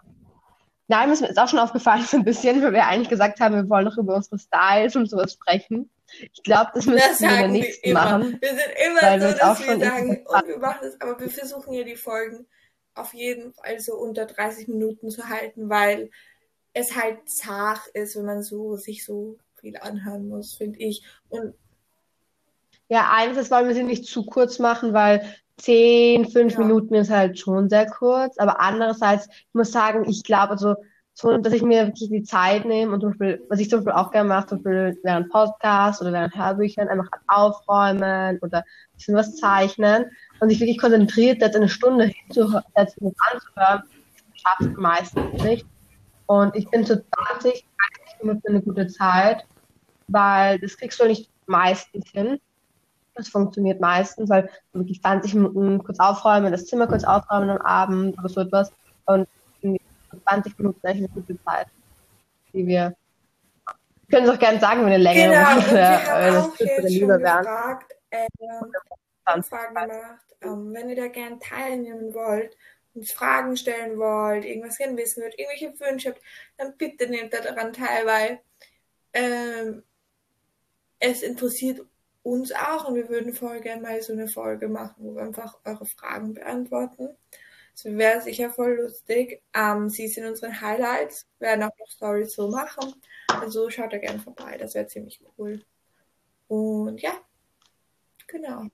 Nein, 0.89 1.11
ist 1.11 1.21
mir 1.21 1.29
jetzt 1.29 1.39
auch 1.39 1.49
schon 1.49 1.59
aufgefallen, 1.59 2.03
so 2.07 2.17
ein 2.17 2.25
bisschen, 2.25 2.63
weil 2.63 2.73
wir 2.73 2.87
eigentlich 2.87 3.11
gesagt 3.11 3.41
haben, 3.41 3.55
wir 3.55 3.69
wollen 3.69 3.85
noch 3.85 3.99
über 3.99 4.17
unsere 4.17 4.39
Styles 4.39 4.97
und 4.97 5.11
sowas 5.11 5.35
sprechen. 5.35 5.91
Ich 6.21 6.43
glaube, 6.43 6.71
das 6.75 6.87
müssen 6.87 6.99
das 6.99 7.21
wir 7.21 7.31
in 7.31 7.37
der 7.37 7.49
nächsten 7.49 7.87
wir 7.87 7.95
machen. 7.95 8.39
Wir 8.41 8.49
sind 8.51 8.73
immer 8.87 9.21
so, 9.21 9.39
dass 9.39 9.67
wir 9.67 9.79
sagen, 9.79 10.27
und 10.27 10.49
wir 10.49 10.59
machen 10.59 10.79
das, 10.83 11.01
aber 11.01 11.19
wir 11.19 11.31
versuchen 11.31 11.73
ja 11.73 11.85
die 11.85 11.97
Folgen 11.97 12.47
auf 12.95 13.15
jeden 13.15 13.53
Fall 13.53 13.81
so 13.81 13.95
unter 13.95 14.27
30 14.27 14.69
Minuten 14.69 15.11
zu 15.11 15.29
halten, 15.29 15.69
weil 15.69 16.11
es 16.75 16.97
halt 16.97 17.29
zart 17.29 17.87
ist, 17.95 18.17
wenn 18.17 18.27
man 18.27 18.43
so 18.43 18.77
sich 18.77 19.05
so 19.05 19.39
viel 19.61 19.77
anhören 19.79 20.29
muss, 20.29 20.55
finde 20.55 20.81
ich. 20.81 21.05
Und 21.29 21.55
ja, 22.89 23.11
einerseits 23.13 23.51
wollen 23.51 23.69
wir 23.69 23.75
sie 23.75 23.83
nicht 23.83 24.07
zu 24.07 24.27
kurz 24.27 24.59
machen, 24.59 24.93
weil 24.93 25.35
10, 25.59 26.29
5 26.29 26.53
ja. 26.53 26.59
Minuten 26.59 26.95
ist 26.95 27.11
halt 27.11 27.39
schon 27.39 27.69
sehr 27.71 27.87
kurz, 27.87 28.39
aber 28.39 28.61
andererseits, 28.61 29.29
ich 29.29 29.55
muss 29.55 29.73
sagen, 29.73 30.09
ich 30.09 30.25
glaube, 30.25 30.53
also 30.53 30.77
so, 31.15 31.37
dass 31.39 31.53
ich 31.53 31.63
mir 31.63 31.87
wirklich 31.87 32.09
die 32.09 32.23
Zeit 32.23 32.65
nehme 32.65 32.93
und 32.93 33.01
zum 33.01 33.11
Beispiel, 33.11 33.45
was 33.49 33.61
ich 33.61 33.69
zum 33.69 33.81
Beispiel 33.81 34.01
auch 34.01 34.11
gerne 34.11 34.29
mache, 34.29 34.47
zum 34.47 34.59
Beispiel 34.63 34.99
während 35.03 35.31
Podcasts 35.31 36.01
oder 36.01 36.13
während 36.13 36.35
Hörbüchern 36.35 36.89
einfach 36.89 37.09
aufräumen 37.27 38.39
oder 38.41 38.59
ein 38.59 38.65
bisschen 38.97 39.15
was 39.15 39.37
zeichnen 39.37 40.07
und 40.41 40.49
sich 40.49 40.61
wirklich 40.61 40.79
konzentriert 40.79 41.43
jetzt 41.43 41.57
eine 41.57 41.69
Stunde 41.69 42.07
hinzusetzen 42.07 43.07
und 43.07 43.17
anzuhören, 43.31 43.83
schaffe 44.35 44.71
ich 44.71 44.77
meistens 44.77 45.43
nicht. 45.43 45.67
Und 46.27 46.57
ich 46.57 46.69
bin 46.71 46.85
so 46.85 46.95
20, 46.95 47.53
30 47.53 47.65
Minuten 48.23 48.49
eine 48.49 48.63
gute 48.63 48.87
Zeit, 48.87 49.45
weil 50.09 50.59
das 50.61 50.79
kriegst 50.79 50.99
du 50.99 51.07
nicht 51.07 51.31
meistens 51.47 52.11
hin. 52.11 52.39
Das 53.15 53.29
funktioniert 53.29 53.81
meistens, 53.81 54.31
weil 54.31 54.49
wirklich 54.73 55.03
20 55.03 55.35
Minuten 55.35 55.85
kurz 55.85 55.99
aufräumen, 55.99 56.51
das 56.51 56.65
Zimmer 56.65 56.87
kurz 56.87 57.05
aufräumen 57.05 57.51
am 57.51 57.59
Abend 57.59 58.19
oder 58.19 58.29
so 58.31 58.41
etwas. 58.41 58.73
Und 59.05 59.29
20 60.23 60.59
Minuten 60.59 60.87
eigentlich 60.87 61.11
eine 61.11 61.21
gute 61.21 61.43
Zeit, 61.45 61.67
die 62.53 62.67
wir 62.67 62.95
können 64.13 64.27
es 64.27 64.35
auch 64.35 64.39
gerne 64.39 64.61
sagen, 64.61 64.81
wenn 64.81 64.93
eine 64.93 64.99
Länge 64.99 65.23
genau, 65.23 65.57
und 65.57 65.73
wir 65.73 66.07
haben 66.07 66.35
das 66.35 66.47
auch 66.47 66.57
jetzt 66.59 67.01
wären. 67.01 67.23
gefragt, 67.23 67.95
äh, 68.11 68.27
Fragen 69.43 69.75
gemacht, 69.75 70.37
ähm, 70.43 70.73
wenn 70.75 70.91
ihr 70.91 70.97
da 70.97 71.09
gerne 71.09 71.39
teilnehmen 71.39 72.13
wollt, 72.13 72.57
uns 72.95 73.13
Fragen 73.13 73.57
stellen 73.57 73.99
wollt, 73.99 74.45
irgendwas 74.45 74.77
gerne 74.77 74.97
wissen 74.99 75.23
wollt, 75.23 75.39
irgendwelche 75.39 75.73
Wünsche 75.81 76.11
habt, 76.11 76.21
dann 76.59 76.77
bitte 76.77 77.09
nehmt 77.09 77.33
da 77.33 77.41
daran 77.41 77.73
teil, 77.73 78.07
weil 78.07 78.41
ähm, 79.15 79.83
es 80.99 81.23
interessiert 81.23 81.81
uns 82.23 82.53
auch 82.53 82.89
und 82.89 82.95
wir 82.95 83.09
würden 83.09 83.33
voll 83.33 83.61
gerne 83.61 83.83
mal 83.83 84.03
so 84.03 84.13
eine 84.13 84.29
Folge 84.29 84.69
machen, 84.69 84.97
wo 84.99 85.15
wir 85.15 85.23
einfach 85.23 85.59
eure 85.65 85.87
Fragen 85.87 86.35
beantworten. 86.35 87.17
Das 87.75 87.85
wäre 87.87 88.21
sicher 88.21 88.51
voll 88.51 88.77
lustig. 88.77 89.43
Ähm, 89.55 89.89
sie 89.89 90.09
sind 90.09 90.27
unsere 90.27 90.61
Highlights. 90.61 91.27
Wir 91.39 91.49
werden 91.49 91.65
auch 91.65 91.79
noch 91.79 91.89
Stories 91.89 92.35
so 92.35 92.49
machen. 92.49 92.95
Also 93.29 93.71
schaut 93.71 93.93
da 93.93 93.99
gerne 93.99 94.19
vorbei. 94.19 94.57
Das 94.59 94.75
wäre 94.75 94.87
ziemlich 94.87 95.21
cool. 95.39 95.65
Und 96.49 97.01
ja, 97.01 97.13
genau. 98.27 98.65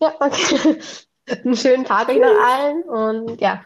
Ja, 0.00 0.14
okay. 0.20 0.78
Einen 1.28 1.56
schönen 1.56 1.84
Tag 1.84 2.08
euch 2.08 2.18
noch 2.18 2.40
allen 2.40 2.82
und 2.84 3.40
ja, 3.40 3.64